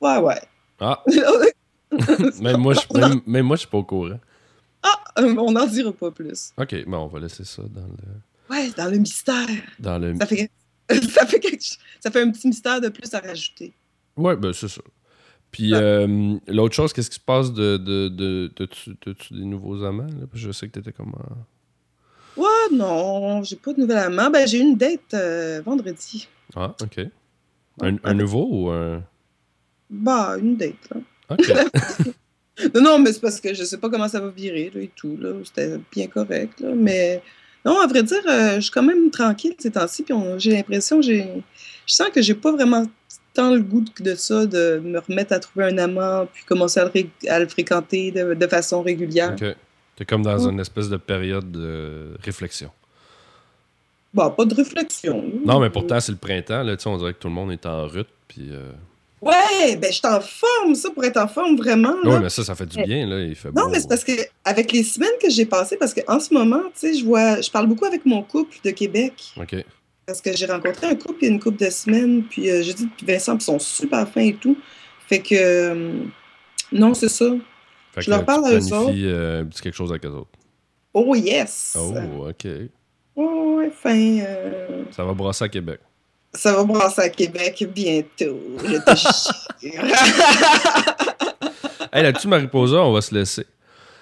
Ouais, 0.03 0.17
ouais. 0.19 0.41
Ah, 0.79 1.01
même 2.41 2.57
moi, 2.57 2.73
je, 2.73 2.97
même, 2.99 3.21
même 3.25 3.45
moi, 3.45 3.55
je 3.55 3.61
suis 3.61 3.69
pas 3.69 3.77
au 3.77 3.83
courant. 3.83 4.19
Ah, 4.81 4.99
euh, 5.19 5.35
on 5.37 5.51
n'en 5.51 5.65
dira 5.65 5.91
pas 5.93 6.11
plus. 6.11 6.51
Ok, 6.57 6.75
bon, 6.85 6.97
on 6.97 7.07
va 7.07 7.19
laisser 7.19 7.43
ça 7.45 7.61
dans 7.63 7.81
le. 7.87 8.53
Ouais, 8.55 8.69
dans 8.75 8.91
le 8.91 8.97
mystère. 8.97 9.47
Dans 9.79 9.97
le... 9.99 10.15
Ça 10.17 10.25
fait, 10.25 10.51
ça 10.89 11.25
fait, 11.25 11.39
quelque 11.39 11.61
ch- 11.63 11.77
ça 12.01 12.11
fait 12.11 12.21
un 12.21 12.31
petit 12.31 12.47
mystère 12.47 12.81
de 12.81 12.89
plus 12.89 13.13
à 13.13 13.19
rajouter. 13.19 13.73
Ouais, 14.17 14.35
ben 14.35 14.51
c'est 14.53 14.67
ça. 14.67 14.81
Puis 15.51 15.71
Ouais. 15.73 15.79
euh, 15.81 16.35
l'autre 16.47 16.75
chose, 16.75 16.91
qu'est-ce 16.93 17.09
qui 17.09 17.15
se 17.15 17.21
passe 17.23 17.53
de. 17.53 17.77
de, 17.77 18.09
de, 18.09 18.51
de, 18.55 18.65
de- 18.87 18.97
de- 19.05 19.15
des 19.39 19.45
nouveaux 19.45 19.83
amants? 19.83 20.03
Là? 20.07 20.25
Je 20.33 20.51
sais 20.51 20.67
que 20.67 20.73
t'étais 20.79 20.91
comme. 20.91 21.13
en- 21.13 22.41
Ouais, 22.41 22.75
non, 22.75 23.43
j'ai 23.43 23.55
pas 23.55 23.73
de 23.73 23.79
nouvelle 23.79 23.99
amant. 23.99 24.29
Ben, 24.31 24.47
j'ai 24.47 24.57
eu 24.57 24.61
une 24.61 24.75
date 24.75 25.13
euh, 25.13 25.61
vendredi. 25.63 26.27
Ah, 26.55 26.73
ok. 26.81 27.01
Un, 27.81 27.95
un 28.03 28.13
nouveau 28.15 28.47
ou 28.51 28.69
un. 28.71 29.03
Bah, 29.93 30.35
une 30.39 30.57
date, 30.57 30.73
là. 30.93 31.37
Non, 32.75 32.81
non, 32.81 32.99
mais 32.99 33.11
c'est 33.11 33.19
parce 33.19 33.39
que 33.41 33.53
je 33.53 33.63
sais 33.63 33.77
pas 33.77 33.89
comment 33.89 34.07
ça 34.07 34.19
va 34.19 34.29
virer, 34.29 34.71
là, 34.73 34.81
et 34.81 34.91
tout, 34.95 35.17
là. 35.19 35.31
C'était 35.43 35.77
bien 35.91 36.07
correct, 36.07 36.59
là. 36.59 36.69
Mais 36.75 37.21
non, 37.65 37.79
à 37.81 37.87
vrai 37.87 38.03
dire, 38.03 38.21
euh, 38.27 38.55
je 38.55 38.61
suis 38.61 38.71
quand 38.71 38.83
même 38.83 39.09
tranquille 39.09 39.55
ces 39.57 39.71
temps-ci, 39.71 40.03
puis 40.03 40.13
j'ai 40.37 40.51
l'impression, 40.51 41.01
j'ai... 41.01 41.25
Je 41.87 41.93
sens 41.93 42.09
que 42.13 42.21
j'ai 42.21 42.35
pas 42.35 42.51
vraiment 42.51 42.85
tant 43.33 43.53
le 43.55 43.59
goût 43.61 43.81
de, 43.81 44.03
de 44.11 44.15
ça, 44.15 44.45
de 44.45 44.79
me 44.83 44.99
remettre 44.99 45.33
à 45.33 45.39
trouver 45.39 45.65
un 45.65 45.77
amant, 45.79 46.27
puis 46.31 46.43
commencer 46.45 46.79
à 46.79 46.85
le, 46.85 46.91
ré- 46.91 47.09
à 47.27 47.39
le 47.39 47.47
fréquenter 47.47 48.11
de, 48.11 48.35
de 48.35 48.47
façon 48.47 48.83
régulière. 48.83 49.33
ok. 49.39 49.55
T'es 49.95 50.05
comme 50.05 50.21
dans 50.23 50.37
Ouais. 50.45 50.51
une 50.51 50.59
espèce 50.59 50.89
de 50.89 50.97
période 50.97 51.51
de 51.51 52.13
réflexion. 52.23 52.69
Bah, 54.13 54.29
pas 54.35 54.45
de 54.45 54.53
réflexion. 54.53 55.23
Non, 55.43 55.59
mais 55.59 55.69
pourtant, 55.71 55.99
c'est 55.99 56.11
le 56.11 56.17
printemps, 56.19 56.61
là, 56.63 56.75
on 56.85 56.97
dirait 56.97 57.13
que 57.13 57.19
tout 57.19 57.27
le 57.29 57.33
monde 57.33 57.51
est 57.51 57.65
en 57.65 57.87
rut, 57.87 58.07
puis. 58.27 58.49
euh, 58.51 58.71
Ouais, 59.25 59.75
ben, 59.77 59.87
je 59.91 59.95
suis 59.97 60.07
en 60.07 60.19
forme, 60.21 60.75
ça, 60.75 60.89
pour 60.91 61.03
être 61.03 61.17
en 61.17 61.27
forme, 61.27 61.55
vraiment. 61.57 61.95
Ouais, 62.03 62.19
mais 62.19 62.29
ça, 62.29 62.43
ça 62.43 62.55
fait 62.55 62.65
du 62.65 62.81
bien, 62.83 63.07
là, 63.07 63.19
il 63.21 63.35
fait 63.35 63.49
Non, 63.55 63.63
beau. 63.65 63.69
mais 63.71 63.79
c'est 63.79 63.87
parce 63.87 64.03
que 64.03 64.11
avec 64.43 64.71
les 64.71 64.83
semaines 64.83 65.17
que 65.21 65.29
j'ai 65.29 65.45
passées, 65.45 65.77
parce 65.77 65.93
qu'en 65.93 66.19
ce 66.19 66.33
moment, 66.33 66.61
tu 66.73 66.87
sais, 66.87 66.93
je 66.93 67.05
vois, 67.05 67.39
je 67.41 67.49
parle 67.49 67.67
beaucoup 67.67 67.85
avec 67.85 68.05
mon 68.05 68.21
couple 68.23 68.57
de 68.63 68.71
Québec, 68.71 69.13
Ok. 69.37 69.55
parce 70.05 70.21
que 70.21 70.35
j'ai 70.35 70.45
rencontré 70.45 70.87
un 70.87 70.95
couple 70.95 71.19
il 71.21 71.25
y 71.25 71.31
a 71.31 71.33
une 71.33 71.39
couple 71.39 71.63
de 71.63 71.69
semaines, 71.69 72.23
puis 72.23 72.49
euh, 72.49 72.61
j'ai 72.63 72.73
dit, 72.73 72.87
puis 72.97 73.05
Vincent, 73.05 73.35
puis 73.37 73.43
ils 73.43 73.45
sont 73.45 73.59
super 73.59 74.07
fins 74.09 74.21
et 74.21 74.33
tout. 74.35 74.57
Fait 75.07 75.19
que, 75.19 75.35
euh, 75.35 75.93
non, 76.71 76.93
c'est 76.93 77.09
ça. 77.09 77.25
Fait 77.93 78.01
Je 78.01 78.05
que 78.07 78.11
leur 78.11 78.25
parle 78.25 78.45
à 78.45 78.49
eux 78.53 78.59
planifies 78.59 79.05
euh, 79.05 79.45
quelque 79.61 79.75
chose 79.75 79.91
avec 79.91 80.05
eux 80.05 80.09
autres. 80.09 80.29
Oh 80.93 81.15
yes! 81.15 81.75
Oh, 81.79 82.27
ok. 82.29 82.47
Oh, 83.15 83.55
ouais, 83.57 83.69
fin. 83.71 84.19
euh, 84.19 84.83
Ça 84.91 85.03
va 85.05 85.13
brasser 85.13 85.45
à 85.45 85.49
Québec. 85.49 85.79
Ça 86.35 86.53
va 86.55 86.63
brasser 86.63 87.01
à 87.01 87.09
Québec 87.09 87.63
bientôt. 87.73 88.39
Je 88.63 88.77
te 88.77 88.95
jure. 88.97 89.83
Hey, 91.95 92.01
là-dessus, 92.01 92.27
Mariposa, 92.27 92.77
on 92.77 92.91
va 92.91 93.01
se 93.01 93.13
laisser. 93.13 93.45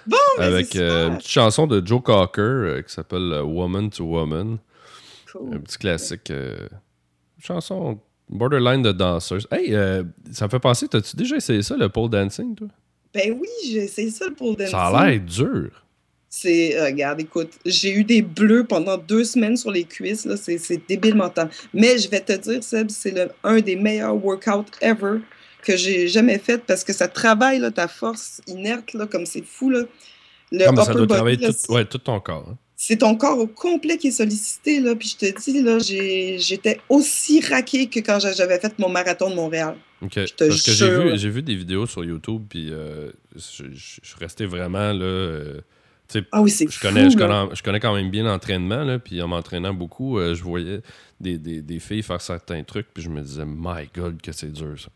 Bon, 0.06 0.16
ben, 0.38 0.44
avec 0.44 0.74
euh, 0.76 1.08
une 1.08 1.18
petite 1.18 1.30
chanson 1.30 1.66
de 1.66 1.86
Joe 1.86 2.00
Cocker 2.02 2.40
euh, 2.40 2.80
qui 2.82 2.90
s'appelle 2.90 3.30
euh, 3.32 3.42
Woman 3.42 3.90
to 3.90 4.04
Woman. 4.04 4.56
Cool. 5.30 5.56
Un 5.56 5.58
petit 5.60 5.76
classique. 5.76 6.30
euh, 6.30 6.68
chanson 7.38 7.98
borderline 8.30 8.80
de 8.82 8.92
danseuse. 8.92 9.46
Hey, 9.50 9.72
ça 10.32 10.46
me 10.46 10.50
fait 10.50 10.58
penser, 10.58 10.88
t'as-tu 10.88 11.16
déjà 11.16 11.36
essayé 11.36 11.62
ça, 11.62 11.76
le 11.76 11.90
pole 11.90 12.08
dancing, 12.08 12.54
toi? 12.54 12.68
Ben 13.12 13.36
oui, 13.38 13.48
j'ai 13.66 13.84
essayé 13.84 14.10
ça 14.10 14.24
le 14.28 14.66
Ça 14.66 14.86
a 14.86 14.90
dancing. 14.92 15.06
l'air 15.10 15.20
dur. 15.20 15.84
C'est, 16.34 16.78
euh, 16.78 16.86
regarde, 16.86 17.20
écoute, 17.20 17.50
j'ai 17.66 17.92
eu 17.92 18.04
des 18.04 18.22
bleus 18.22 18.64
pendant 18.64 18.96
deux 18.96 19.22
semaines 19.22 19.58
sur 19.58 19.70
les 19.70 19.84
cuisses, 19.84 20.24
là, 20.24 20.38
c'est, 20.38 20.56
c'est 20.56 20.80
débile 20.88 21.14
mental. 21.14 21.50
Mais 21.74 21.98
je 21.98 22.08
vais 22.08 22.20
te 22.20 22.32
dire, 22.32 22.64
Seb, 22.64 22.88
c'est 22.88 23.10
le, 23.10 23.28
un 23.44 23.60
des 23.60 23.76
meilleurs 23.76 24.16
workouts 24.16 24.64
ever 24.80 25.18
que 25.62 25.76
j'ai 25.76 26.08
jamais 26.08 26.38
fait 26.38 26.56
parce 26.66 26.84
que 26.84 26.94
ça 26.94 27.06
travaille 27.06 27.58
là, 27.58 27.70
ta 27.70 27.86
force 27.86 28.40
inerte, 28.46 28.94
là, 28.94 29.06
comme 29.06 29.26
c'est 29.26 29.44
fou. 29.44 29.68
Là. 29.68 29.82
Le 30.50 30.64
Comme 30.64 30.78
Ah, 30.78 30.84
ça 30.84 30.92
upper 30.92 30.98
doit 31.00 31.06
body, 31.06 31.14
travailler 31.16 31.36
là, 31.36 31.52
tout, 31.52 31.72
ouais, 31.74 31.84
tout 31.84 31.98
ton 31.98 32.18
corps. 32.18 32.48
hein. 32.50 32.56
c'est 32.76 32.96
ton 32.96 33.14
corps 33.14 33.38
au 33.38 33.46
complet 33.46 33.98
qui 33.98 34.08
est 34.08 34.12
sollicité. 34.12 34.80
Là, 34.80 34.96
puis 34.96 35.14
je 35.20 35.26
te 35.26 35.38
dis, 35.50 35.60
là, 35.62 35.78
j'ai, 35.80 36.38
j'étais 36.38 36.80
aussi 36.88 37.42
raquée 37.42 37.88
que 37.90 38.00
quand 38.00 38.18
j'a- 38.20 38.32
j'avais 38.32 38.58
fait 38.58 38.72
mon 38.78 38.88
marathon 38.88 39.28
de 39.28 39.34
Montréal. 39.34 39.76
Je 40.00 40.24
te 40.24 40.48
Parce 40.48 40.62
que 40.62 40.72
j'ai 40.72 40.86
jure. 40.86 41.02
vu, 41.12 41.18
j'ai 41.18 41.28
vu 41.28 41.42
des 41.42 41.54
vidéos 41.56 41.84
sur 41.84 42.02
YouTube, 42.02 42.42
puis 42.48 42.70
euh, 42.72 43.10
je, 43.36 43.64
je- 43.74 43.98
je 44.02 44.08
suis 44.08 44.18
resté 44.18 44.46
vraiment 44.46 44.92
là. 44.94 45.04
euh, 45.04 45.60
Ah 46.32 46.42
oui, 46.42 46.50
c'est 46.50 46.68
je 46.70 46.78
connais, 46.80 47.04
je, 47.04 47.10
fou, 47.10 47.18
connais, 47.18 47.54
je 47.54 47.62
connais 47.62 47.80
quand 47.80 47.94
même 47.94 48.10
bien 48.10 48.24
l'entraînement, 48.24 48.84
là, 48.84 48.98
puis 48.98 49.20
en 49.22 49.28
m'entraînant 49.28 49.74
beaucoup, 49.74 50.18
euh, 50.18 50.34
je 50.34 50.42
voyais 50.42 50.80
des, 51.20 51.38
des, 51.38 51.62
des 51.62 51.78
filles 51.78 52.02
faire 52.02 52.20
certains 52.20 52.62
trucs, 52.64 52.86
puis 52.92 53.02
je 53.02 53.08
me 53.08 53.20
disais, 53.20 53.44
my 53.46 53.88
God, 53.94 54.20
que 54.22 54.32
c'est 54.32 54.52
dur, 54.52 54.74
ça. 54.78 54.88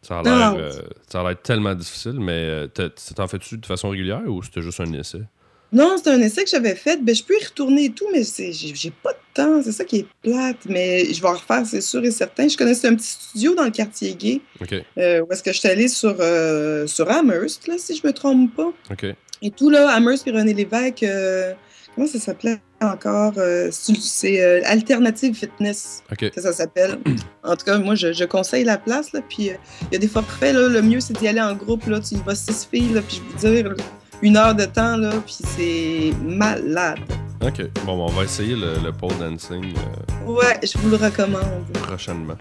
Ça 0.00 0.20
a 0.20 0.22
l'air, 0.22 0.52
euh, 0.54 0.70
ça 1.08 1.20
a 1.20 1.24
l'air 1.28 1.42
tellement 1.42 1.74
difficile, 1.74 2.18
mais 2.20 2.32
euh, 2.32 2.68
t'en 3.16 3.26
fais-tu 3.26 3.58
de 3.58 3.66
façon 3.66 3.88
régulière 3.90 4.22
ou 4.26 4.42
c'était 4.42 4.62
juste 4.62 4.80
un 4.80 4.92
essai? 4.92 5.22
Non, 5.70 5.96
c'est 6.02 6.08
un 6.10 6.20
essai 6.20 6.44
que 6.44 6.50
j'avais 6.50 6.74
fait. 6.76 7.02
Ben, 7.04 7.14
je 7.14 7.22
peux 7.22 7.34
y 7.38 7.44
retourner 7.44 7.86
et 7.86 7.90
tout, 7.92 8.06
mais 8.12 8.24
c'est- 8.24 8.52
j'ai 8.52 8.74
j'ai 8.74 8.90
pas 8.90 9.12
de 9.12 9.18
temps. 9.34 9.60
C'est 9.62 9.72
ça 9.72 9.84
qui 9.84 9.96
est 9.98 10.06
plate. 10.22 10.64
Mais 10.66 11.12
je 11.12 11.20
vais 11.20 11.28
en 11.28 11.32
refaire, 11.34 11.66
c'est 11.66 11.82
sûr 11.82 12.02
et 12.04 12.10
certain. 12.10 12.48
Je 12.48 12.56
connaissais 12.56 12.88
un 12.88 12.94
petit 12.94 13.08
studio 13.10 13.54
dans 13.54 13.64
le 13.64 13.70
quartier 13.70 14.14
gay 14.14 14.40
Ok, 14.62 14.74
euh, 14.98 15.20
où 15.20 15.30
est-ce 15.32 15.42
que 15.42 15.52
je 15.52 15.58
suis 15.58 15.68
allée 15.68 15.88
sur, 15.88 16.16
euh, 16.20 16.86
sur 16.86 17.10
Amherst, 17.10 17.66
là, 17.68 17.74
si 17.76 17.94
je 17.94 18.06
me 18.06 18.12
trompe 18.14 18.54
pas. 18.54 18.72
ok. 18.90 19.14
Et 19.42 19.50
tout 19.50 19.70
là, 19.70 19.90
Amherst 19.94 20.24
puis 20.24 20.32
René 20.32 20.52
Lévesque, 20.54 21.02
euh, 21.04 21.52
comment 21.94 22.06
ça 22.06 22.18
s'appelait 22.18 22.58
encore? 22.80 23.32
Euh, 23.38 23.68
c'est 23.70 23.96
c'est, 23.96 24.42
euh, 24.42 24.60
Alternative 24.64 25.34
Fitness, 25.34 26.02
que 26.18 26.40
ça 26.40 26.52
s'appelle. 26.52 26.98
En 27.44 27.54
tout 27.56 27.64
cas, 27.64 27.78
moi, 27.78 27.94
je, 27.94 28.12
je 28.12 28.24
conseille 28.24 28.64
la 28.64 28.78
place. 28.78 29.12
Là, 29.12 29.20
puis 29.28 29.50
euh, 29.50 29.54
il 29.82 29.94
y 29.94 29.96
a 29.96 29.98
des 29.98 30.08
forfaits, 30.08 30.54
là, 30.54 30.68
le 30.68 30.82
mieux, 30.82 31.00
c'est 31.00 31.16
d'y 31.18 31.28
aller 31.28 31.40
en 31.40 31.54
groupe. 31.54 31.86
Là, 31.86 32.00
tu 32.00 32.14
y 32.14 32.18
vas 32.22 32.34
six 32.34 32.66
filles, 32.70 32.92
là, 32.94 33.00
puis 33.02 33.20
je 33.42 33.46
veux 33.48 33.52
dire, 33.62 33.74
une 34.22 34.36
heure 34.36 34.54
de 34.54 34.64
temps, 34.64 34.96
là, 34.96 35.10
puis 35.24 35.36
c'est 35.56 36.12
malade. 36.24 36.98
Ok. 37.40 37.62
Bon, 37.86 37.96
bon, 37.96 38.06
on 38.06 38.12
va 38.12 38.24
essayer 38.24 38.56
le, 38.56 38.74
le 38.84 38.90
pole 38.90 39.16
dancing 39.20 39.64
euh, 39.64 40.26
Ouais, 40.32 40.58
je 40.64 40.76
vous 40.78 40.90
le 40.90 40.96
recommande. 40.96 41.64
prochainement. 41.82 42.34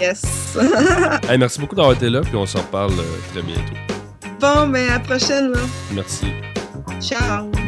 Yes. 0.00 0.56
Hey, 1.28 1.38
merci 1.38 1.58
beaucoup 1.60 1.74
d'avoir 1.74 1.94
été 1.96 2.08
là, 2.10 2.20
puis 2.20 2.36
on 2.36 2.46
s'en 2.46 2.60
reparle 2.60 2.92
euh, 2.92 3.18
très 3.32 3.42
bientôt. 3.42 3.74
Bon, 4.42 4.68
ben 4.68 4.88
à 4.88 4.94
la 4.94 5.00
prochaine. 5.00 5.52
Là. 5.52 5.60
Merci. 5.92 6.26
Ciao. 7.00 7.61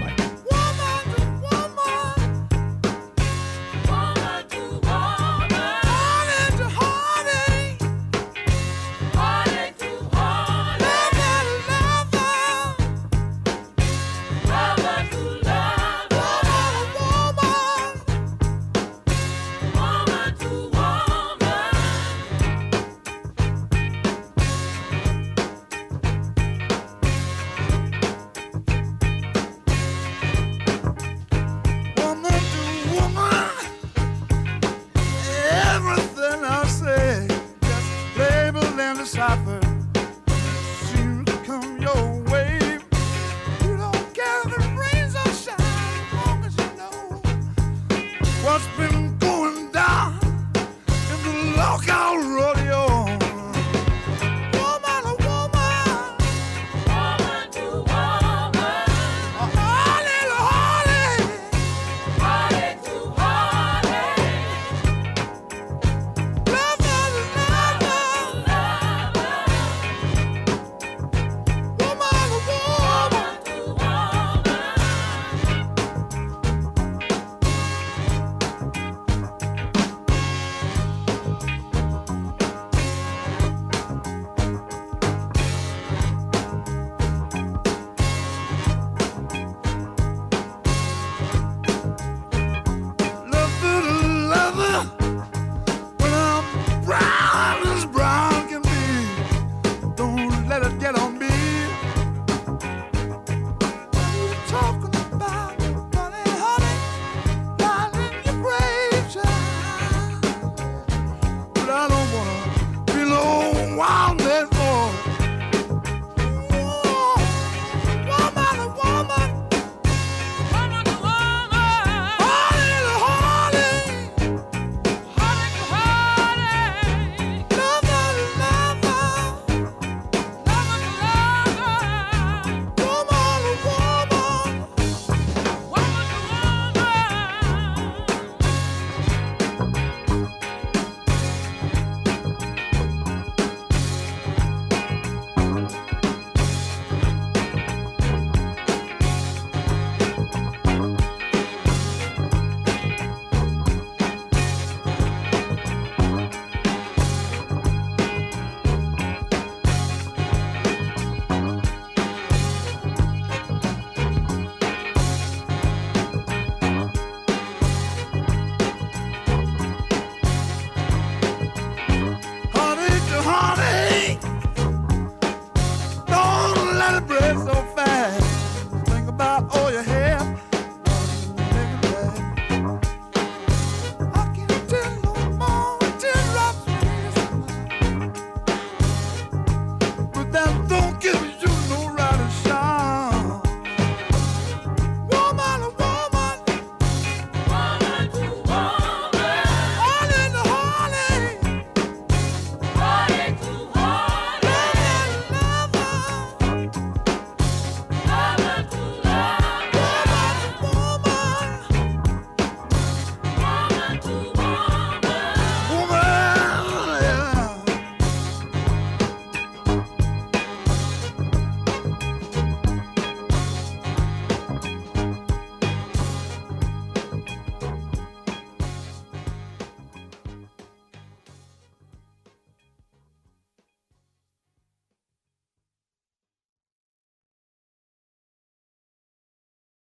let 100.55 100.71
it 100.71 100.79
get 100.79 101.04